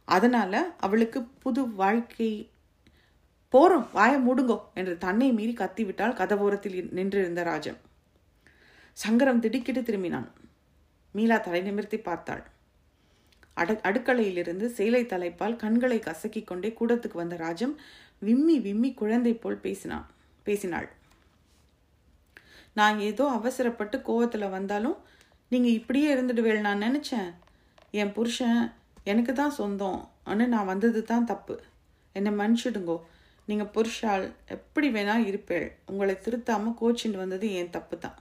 அதனால் 0.08 0.60
அவளுக்கு 0.86 1.20
புது 1.44 1.62
வாழ்க்கை 1.82 2.30
போகிறோம் 3.54 3.86
வாய 3.98 4.14
முடுங்கோ 4.26 4.58
என்று 4.80 4.94
தன்னை 5.06 5.28
மீறி 5.38 5.54
கத்திவிட்டால் 5.62 6.18
கதவோரத்தில் 6.20 6.78
நின்றிருந்த 6.98 7.44
ராஜம் 7.50 7.80
சங்கரம் 8.98 9.42
திடுக்கிட்டு 9.44 9.82
திரும்பினான். 9.88 10.28
மீலா 11.16 11.38
தலை 11.46 11.62
நிமிர்த்தி 11.68 11.98
பார்த்தாள். 12.08 12.44
அட 13.62 13.74
அடுக்கலையிலிருந்து 13.90 14.66
சேலை 14.78 15.04
தலைப்பால் 15.14 15.60
கண்களை 15.64 16.00
கசக்கிக் 16.08 16.50
கொண்டே 16.50 16.70
கூடத்துக்கு 16.80 17.18
வந்த 17.22 17.36
ராஜம் 17.46 17.76
விம்மி 18.28 18.56
விம்மி 18.68 18.90
குழந்தை 19.02 19.34
போல் 19.44 19.64
பேசினான். 19.66 20.08
பேசினாள். 20.50 20.90
நான் 22.80 22.98
ஏதோ 23.10 23.24
அவசரப்பட்டு 23.38 23.98
கோவத்தில் 24.10 24.54
வந்தாலும் 24.58 24.98
நீங்கள் 25.52 25.78
இப்படியே 25.80 26.08
இருந்துடுவேள் 26.16 26.68
நான் 26.68 26.86
நினச்சேன். 26.88 27.30
என் 28.02 28.16
புருஷன் 28.18 28.60
எனக்கு 29.12 29.34
தான் 29.40 29.58
சொந்தம். 29.60 30.02
ஆனால் 30.30 30.52
நான் 30.54 30.70
வந்தது 30.72 31.00
தான் 31.12 31.30
தப்பு. 31.32 31.56
என்னை 32.16 32.32
மன்னிச்சிடுங்கோ. 32.40 32.98
நீங்கள் 33.48 33.72
புருஷால் 33.76 34.26
எப்படி 34.56 34.88
வேணால் 34.96 35.28
இருப்பேள். 35.30 35.68
உங்களை 35.92 36.16
திருத்தாமல் 36.26 36.76
கோச்சின்னு 36.82 37.22
வந்தது 37.22 37.48
என் 37.60 37.76
தப்பு 37.76 37.96
தான். 38.04 38.18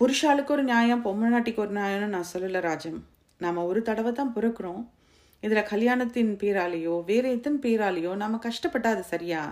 புருஷாளுக்கு 0.00 0.54
ஒரு 0.56 0.64
நியாயம் 0.70 1.04
பொம்மநாட்டிக்கு 1.06 1.62
ஒரு 1.64 1.72
நியாயம்னு 1.78 2.14
நான் 2.16 2.30
சொல்லலை 2.32 2.60
ராஜம். 2.68 3.00
நாம் 3.40 3.66
ஒரு 3.70 3.80
தடவை 3.88 4.12
தான் 4.20 4.34
பிறக்கிறோம். 4.36 4.82
இதில் 5.42 5.68
கல்யாணத்தின் 5.70 6.32
பேராலேயோ 6.40 6.94
வேறு 7.10 7.28
எத்தன் 7.36 7.60
பேராலேயோ 7.64 8.12
நாம் 8.22 8.44
கஷ்டப்பட்டாது 8.46 9.02
சரியா? 9.12 9.42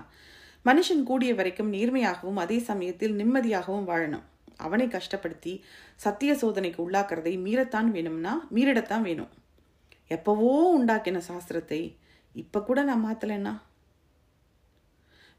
மனுஷன் 0.65 1.03
கூடிய 1.03 1.31
வரைக்கும் 1.35 1.73
நேர்மையாகவும் 1.73 2.41
அதே 2.45 2.59
சமயத்தில் 2.69 3.15
நிம்மதியாகவும் 3.21 3.89
வாழணும். 3.91 4.27
அவனை 4.57 4.87
கஷ்டப்படுத்தி 4.89 5.53
சத்திய 6.05 6.33
சோதனைக்கு 6.35 6.81
உள்ளாக்குறதை 6.87 7.35
மீறத்தான் 7.47 7.89
வேணும்னா 7.97 8.35
மீறிடத்தான் 8.55 9.07
வேணும். 9.09 9.33
எப்பவோ 10.17 10.53
உண்டாக்கின 10.79 11.23
சாஸ்திரத்தை 11.29 11.81
இப்போ 12.35 12.59
கூட 12.63 12.81
நான் 12.89 13.05
மாற்றலைன்னா 13.07 13.55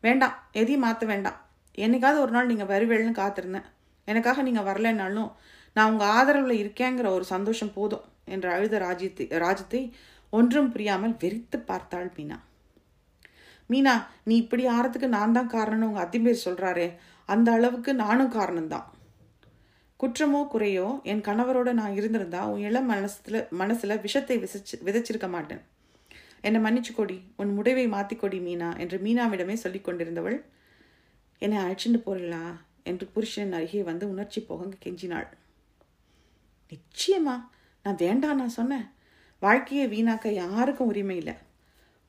வேண்டாம் 0.03 0.35
எதையும் 0.59 0.85
மாற்ற 0.85 1.05
வேண்டாம். 1.11 1.39
என்னைக்காவது 1.77 2.19
ஒரு 2.25 2.31
நாள் 2.35 2.49
நீங்கள் 2.51 2.71
வருவேள்னு 2.73 3.13
காத்திருந்தேன். 3.19 3.67
எனக்காக 4.07 4.41
நீங்கள் 4.47 4.67
வரலைன்னாலும் 4.69 5.29
நான் 5.75 5.91
உங்கள் 5.91 6.11
ஆதரவில் 6.17 6.61
இருக்கேங்கிற 6.61 7.07
ஒரு 7.17 7.25
சந்தோஷம் 7.33 7.75
போதும் 7.75 8.07
என்று 8.33 8.49
அழுத 8.55 8.75
ராஜ்யத்தை 8.85 9.25
ராஜ்யத்தை 9.45 9.81
ஒன்றும் 10.37 10.71
புரியாமல் 10.73 11.15
வெறித்து 11.21 11.57
பார்த்தாள் 11.69 12.09
மீனா. 12.15 12.37
மீனா 13.69 13.93
நீ 14.27 14.33
இப்படி 14.43 14.63
ஆறதுக்கு 14.75 15.07
நான் 15.17 15.35
தான் 15.37 15.53
காரணம்னு 15.55 15.89
உங்கள் 15.89 16.05
அத்திம்பேர் 16.05 16.45
சொல்கிறாரே 16.45 16.87
அந்த 17.29 17.49
அளவுக்கு 17.57 17.91
நானும் 18.05 18.31
காரணம்தான். 18.37 18.87
குற்றமோ 19.99 20.39
குறையோ 20.53 20.87
என் 21.11 21.25
கணவரோட 21.27 21.69
நான் 21.79 21.97
இருந்திருந்தா 21.99 22.41
உன் 22.51 22.63
இளம் 22.67 22.89
மனசில் 22.91 23.39
மனசில் 23.61 24.01
விஷத்தை 24.05 24.37
விதைச்சு 24.43 24.77
விதைச்சிருக்க 24.87 25.27
மாட்டேன். 25.35 25.61
என்னை 26.47 26.59
மன்னிச்சுக்கொடி 26.65 27.17
உன் 27.41 27.51
முடிவை 27.57 27.85
மாற்றிக்கொடி 27.95 28.39
மீனா 28.47 28.69
என்று 28.83 28.97
மீனாவிடமே 29.05 29.55
சொல்லிக் 29.63 29.87
கொண்டிருந்தவள் 29.87 30.37
என்னை 31.41 31.57
அழைச்சிட்டு 31.63 31.99
போறீங்களா 32.05 32.43
என்று 32.89 33.05
புருஷன் 33.13 33.53
அருகே 33.57 33.81
வந்து 33.91 34.05
உணர்ச்சி 34.13 34.39
போக 34.41 34.67
கெஞ்சினாள். 34.85 35.29
நிச்சயமா 36.71 37.35
நான் 37.85 38.01
வேண்டாம் 38.05 38.39
நான் 38.41 38.57
சொன்னேன். 38.59 38.87
வாழ்க்கையை 39.45 39.85
வீணாக்க 39.93 40.27
யாருக்கும் 40.41 40.89
உரிமை 40.91 41.15
இல்லை. 41.21 41.35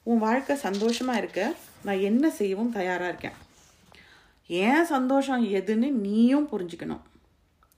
உன் 0.06 0.22
வாழ்க்கை 0.24 0.54
சந்தோஷமாக 0.56 1.20
இருக்க 1.22 1.40
நான் 1.86 2.04
என்ன 2.08 2.24
செய்யவும் 2.38 2.74
தயாராக 2.76 3.10
இருக்கேன். 3.12 3.38
ஏன் 4.50 4.84
சந்தோஷம் 4.84 5.44
எதுன்னு 5.58 5.88
நீயும் 6.06 6.48
புரிஞ்சுக்கணும். 6.52 7.02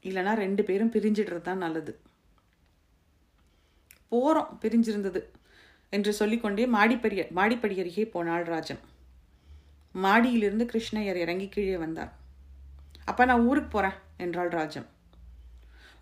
இல்லைனா 0.09 0.33
ரெண்டு 0.45 0.63
பேரும் 0.69 0.93
பிரிஞ்சிடுறது 0.95 1.45
தான் 1.49 1.63
நல்லது. 1.65 1.93
போகிறோம் 4.09 4.51
பிரிஞ்சிருந்தது 4.63 5.21
என்று 5.97 6.13
சொல்லிக்கொண்டே 6.21 6.67
மாடிப்படி 6.77 7.17
மாடிப்படி 7.39 7.77
அருகே 7.83 8.05
போனாள் 8.15 8.47
ராஜன். 8.55 8.83
மாடியிலிருந்து 10.05 10.67
கிருஷ்ணயர் 10.73 11.23
இறங்கி 11.25 11.49
கீழே 11.49 11.77
வந்தார். 11.85 12.13
அப்போ 13.11 13.23
நான் 13.31 13.47
ஊருக்கு 13.51 13.71
போகிறேன் 13.71 13.99
என்றாள் 14.25 14.53
ராஜன். 14.59 14.89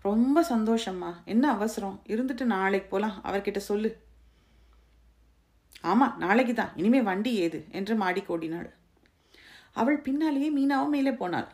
ரொம்ப 0.03 0.45
சந்தோஷம்மா. 0.49 1.11
என்ன 1.25 1.51
அவசரம்? 1.51 2.01
இருந்துட்டு 2.07 2.43
நாளைக்கு 2.43 2.89
போகலாம் 2.89 3.21
அவர்கிட்ட 3.23 3.57
சொல்லு. 3.57 3.89
ஆமாம் 5.81 6.17
நாளைக்கு 6.17 6.53
தான். 6.53 6.71
இனிமே 6.75 7.01
வண்டி 7.01 7.33
ஏது? 7.35 7.65
என்று 7.71 7.95
மாடி 7.95 8.21
கோடினாள் 8.21 8.69
அவள் 9.73 9.99
பின்னாலேயே 9.99 10.49
மீனாவும் 10.49 10.89
மேலே 10.89 11.11
போனாள். 11.11 11.47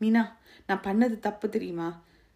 மீனா 0.00 0.22
நான் 0.66 0.84
பண்ணது 0.84 1.18
தப்பு 1.18 1.48
தெரியுமா? 1.48 1.88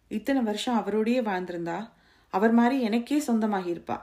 இத்தனை 0.09 0.41
வருஷம் 0.41 0.79
அவரோடையே 0.79 1.21
வாழ்ந்திருந்தா 1.29 1.89
அவர் 2.33 2.51
மாதிரி 2.51 2.81
எனக்கே 2.81 3.19
சொந்தமாகி 3.19 3.73
இருப்பா 3.73 4.01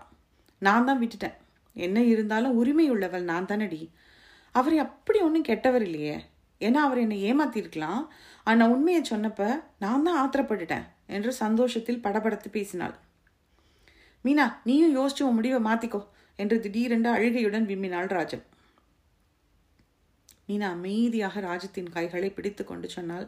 நான் 0.58 0.84
தான் 0.84 1.00
விட்டுட்டேன். 1.00 1.36
என்ன 1.76 2.02
இருந்தாலும் 2.02 2.56
உரிமை 2.56 2.90
உள்ளவள் 2.90 3.24
நான் 3.24 3.46
தானடி. 3.46 3.90
அவரை 4.52 4.78
அப்படி 4.78 5.18
ஒன்றும் 5.20 5.48
கெட்டவர் 5.48 5.80
இல்லையே. 5.80 6.16
ஏன்னா 6.66 6.80
அவர் 6.86 7.02
என்னை 7.04 7.18
ஏமாத்திருக்கலாம். 7.30 8.02
ஆனால் 8.50 8.72
உண்மையை 8.74 9.02
சொன்னப்ப 9.10 9.42
நான் 9.82 10.06
தான் 10.06 10.20
ஆத்திரப்பட்டுட்டேன் 10.22 10.86
என்று 11.16 11.30
சந்தோஷத்தில் 11.44 12.02
படபடத்து 12.06 12.48
பேசினாள். 12.56 12.94
மீனா 14.24 14.46
நீயும் 14.68 14.96
யோசிச்சு 14.98 15.22
உன் 15.26 15.38
முடிவை 15.38 15.60
மாத்திக்கோ 15.68 16.00
என்று 16.38 16.56
திடீரென்று 16.64 17.10
அழுகையுடன் 17.16 17.68
விம்மினாள் 17.70 18.10
ராஜம் 18.16 18.44
மீனா 20.48 20.68
அமைதியாக 20.76 21.40
ராஜத்தின் 21.48 21.90
கைகளை 21.96 22.28
பிடித்து 22.36 22.62
கொண்டு 22.70 22.88
சொன்னாள் 22.96 23.26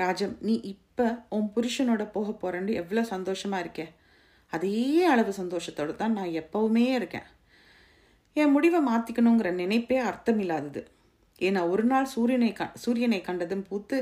ராஜம் 0.00 0.34
நீ 0.46 0.54
இப்போ 0.72 1.06
உன் 1.36 1.48
புருஷனோட 1.54 2.02
போக 2.14 2.28
போறேன்னு 2.42 2.72
எவ்வளோ 2.80 3.02
சந்தோஷமா 3.14 3.58
இருக்க. 3.62 3.82
அதே 4.52 4.78
அளவு 5.12 5.32
சந்தோஷத்தோடு 5.40 5.92
தான் 6.00 6.16
நான் 6.18 6.36
எப்பவுமே 6.40 6.84
இருக்கேன். 6.98 7.28
என் 8.36 8.54
முடிவை 8.54 8.80
மாற்றிக்கணுங்கிற 8.88 9.50
நினைப்பே 9.60 9.98
அர்த்தமில்லாதது. 10.10 10.82
ஏன்னா 11.40 11.60
ஒரு 11.68 11.84
நாள் 11.84 12.08
சூரியனை 12.14 12.52
க 12.52 12.64
சூரியனை 12.84 13.20
கண்டதும் 13.20 13.64
பூத்து 13.68 13.96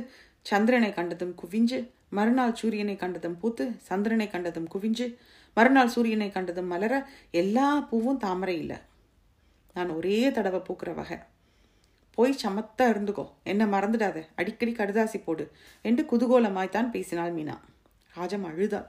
சந்திரனை 0.47 0.91
கண்டதும் 0.93 1.35
குவிஞ்சு 1.41 1.79
மறுநாள் 2.09 2.59
சூரியனை 2.61 2.97
கண்டதும் 2.97 3.39
பூத்து 3.41 3.65
சந்திரனை 3.89 4.27
கண்டதும் 4.35 4.69
குவிஞ்சு 4.75 5.07
மறுநாள் 5.57 5.95
சூரியனை 5.95 6.29
கண்டதும் 6.31 6.71
மலர 6.73 6.95
எல்லா 7.31 7.69
பூவும் 7.91 8.21
தாமரை 8.25 8.55
இல்லை. 8.59 8.79
நான் 9.77 9.91
ஒரே 9.91 10.19
தடவை 10.31 10.61
பூக்கிற 10.69 10.91
வகை. 10.95 11.19
போய் 12.19 12.41
சமத்தா 12.43 12.85
இருந்துக்கோ. 12.93 13.25
என்ன 13.43 13.63
மறந்துடாத. 13.67 14.19
அடிக்கடி 14.35 14.73
கடுதாசி 14.73 15.19
போடு 15.25 15.45
என்று 15.85 16.03
குதூகோலமாய்த்தான் 16.13 16.91
பேசினாள் 16.91 17.35
மீனா. 17.35 17.57
ராஜம் 18.15 18.47
அழுதாள். 18.51 18.89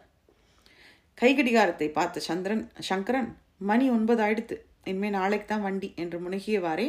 கைகடிகாரத்தை 1.18 1.88
பார்த்த 1.92 2.26
சந்திரன் 2.30 2.64
சங்கரன் 2.90 3.30
மணி 3.70 3.86
ஒன்பது 3.90 4.22
ஆயிடுத்து. 4.26 4.58
இனிமே 4.84 5.10
நாளைக்கு 5.10 5.48
தான் 5.48 5.66
வண்டி 5.68 5.90
என்று 5.96 6.18
முனகியவாறே 6.20 6.88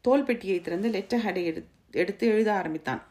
தோல் 0.00 0.22
பெட்டியை 0.22 0.60
திறந்து 0.60 0.88
லெட்டர் 0.88 1.24
ஹெடை 1.24 1.44
எடு 1.44 1.66
எடுத்து 1.90 2.26
எழுத 2.26 2.54
ஆரம்பித்தான். 2.54 3.02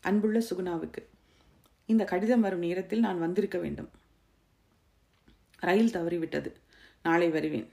அன்புள்ள 0.00 0.38
சுகுணாவுக்கு 0.38 1.06
இந்த 1.86 2.04
கடிதம் 2.04 2.40
வரும் 2.40 2.58
நேரத்தில் 2.58 3.00
நான் 3.00 3.18
வந்திருக்க 3.18 3.58
வேண்டும். 3.58 3.90
ரயில் 5.58 5.90
தவறிவிட்டது. 5.90 6.52
நாளை 7.02 7.28
வருவேன். 7.28 7.72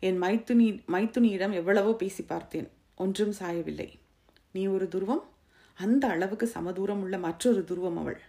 என் 0.00 0.22
மைத்துனி 0.22 0.82
மைத்துனியிடம் 0.88 1.52
எவ்வளவோ 1.52 1.94
பேசி 1.94 2.22
பார்த்தேன். 2.22 2.70
ஒன்றும் 2.96 3.34
சாயவில்லை. 3.38 3.92
நீ 4.52 4.66
ஒரு 4.66 4.88
துருவம்? 4.88 5.24
அந்த 5.74 6.08
அளவுக்கு 6.08 6.46
சமதூரம் 6.46 7.00
உள்ள 7.00 7.18
மற்றொரு 7.18 7.64
துருவம் 7.68 7.96
அவள். 7.96 8.20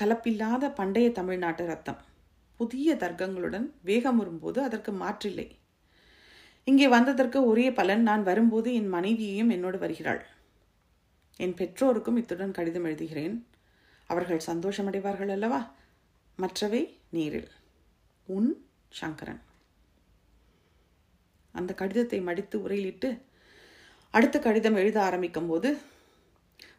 கலப்பில்லாத 0.00 0.74
பண்டைய 0.74 1.12
தமிழ்நாட்டு 1.12 1.66
ரத்தம். 1.66 1.98
புதிய 2.56 2.94
தர்க்கங்களுடன் 2.94 3.70
வேகம் 3.82 4.16
வரும்போது 4.16 4.62
அதற்கு 4.62 4.92
மாற்றில்லை. 4.92 5.58
இங்கே 6.68 6.88
வந்ததற்கு 6.88 7.38
ஒரே 7.46 7.66
பலன் 7.72 8.02
நான் 8.02 8.22
வரும்போது 8.22 8.74
என் 8.74 8.88
மனைவியையும் 8.88 9.50
என்னோடு 9.50 9.78
வருகிறாள். 9.78 10.22
என் 11.36 11.54
பெற்றோருக்கும் 11.54 12.16
இத்துடன் 12.16 12.56
கடிதம் 12.58 12.84
எழுதுகிறேன். 12.84 13.36
அவர்கள் 14.10 14.46
சந்தோஷமடைவார்கள் 14.46 15.30
அல்லவா? 15.30 15.60
மற்றவை 16.38 16.82
நேரில். 17.10 17.50
உன் 18.28 18.50
சங்கரன். 18.88 19.40
அந்த 21.54 21.74
கடிதத்தை 21.74 22.20
மடித்து 22.20 22.56
உரையிலிட்டு 22.62 23.08
அடுத்த 24.14 24.36
கடிதம் 24.38 24.74
எழுத 24.74 24.98
ஆரம்பிக்கும் 25.02 25.46
போது 25.46 25.70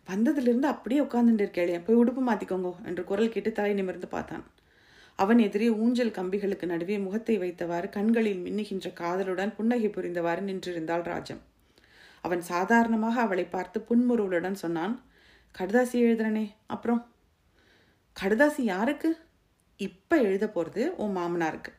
வந்ததிலிருந்து 0.10 0.68
அப்படியே 0.74 1.02
உட்கார்ந்துட்டு 1.02 1.44
இருக்கேளே 1.46 1.82
போய் 1.86 2.00
உடுப்பு 2.02 2.22
மாற்றிக்கோங்க 2.28 2.70
என்று 2.86 3.04
குரல் 3.04 3.34
கேட்டு 3.34 3.52
தலை 3.52 3.74
நிமிர்ந்து 3.74 4.08
பார்த்தான். 4.08 4.46
அவன் 5.22 5.40
எதிரே 5.40 5.70
ஊஞ்சல் 5.70 6.16
கம்பிகளுக்கு 6.18 6.66
நடுவே 6.66 6.98
முகத்தை 7.00 7.36
வைத்தவாறு 7.38 7.90
கண்களில் 7.90 8.44
மின்னுகின்ற 8.46 8.88
காதலுடன் 8.94 9.56
புன்னகை 9.56 9.90
புரிந்தவாறு 9.90 10.42
நின்றிருந்தாள் 10.42 11.04
ராஜம். 11.04 11.42
அவன் 12.22 12.42
சாதாரணமாக 12.42 13.22
அவளை 13.22 13.46
பார்த்து 13.46 13.80
புன்முறுவலுடன் 13.80 14.58
சொன்னான் 14.64 14.94
கடுதாசி 15.56 15.98
எழுதுறனே 16.06 16.46
அப்புறம்? 16.66 17.02
கடுதாசி 18.22 18.62
யாருக்கு? 18.62 19.10
இப்போ 19.78 20.16
எழுத 20.22 20.46
போகிறது 20.50 20.84
உன் 20.96 21.16
மாமனாருக்கு. 21.18 21.72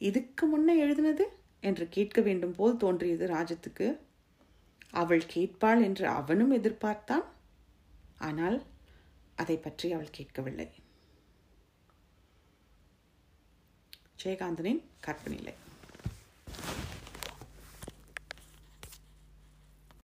இதுக்கு 0.00 0.46
முன்னே 0.46 0.74
எழுதினது? 0.84 1.24
என்று 1.60 1.88
கேட்க 1.88 2.20
வேண்டும் 2.20 2.54
போல் 2.54 2.76
தோன்றியது 2.76 3.26
ராஜத்துக்கு. 3.26 3.86
அவள் 4.90 5.24
கேட்பாள் 5.34 5.82
என்று 5.82 6.06
அவனும் 6.08 6.52
எதிர்பார்த்தான்? 6.52 7.26
ஆனால் 8.18 8.58
அதை 9.34 9.56
பற்றி 9.56 9.92
அவள் 9.92 10.10
கேட்கவில்லை. 10.10 10.68
ஜெயகாந்தனின் 14.24 14.80
கற்பனிலை 15.06 15.54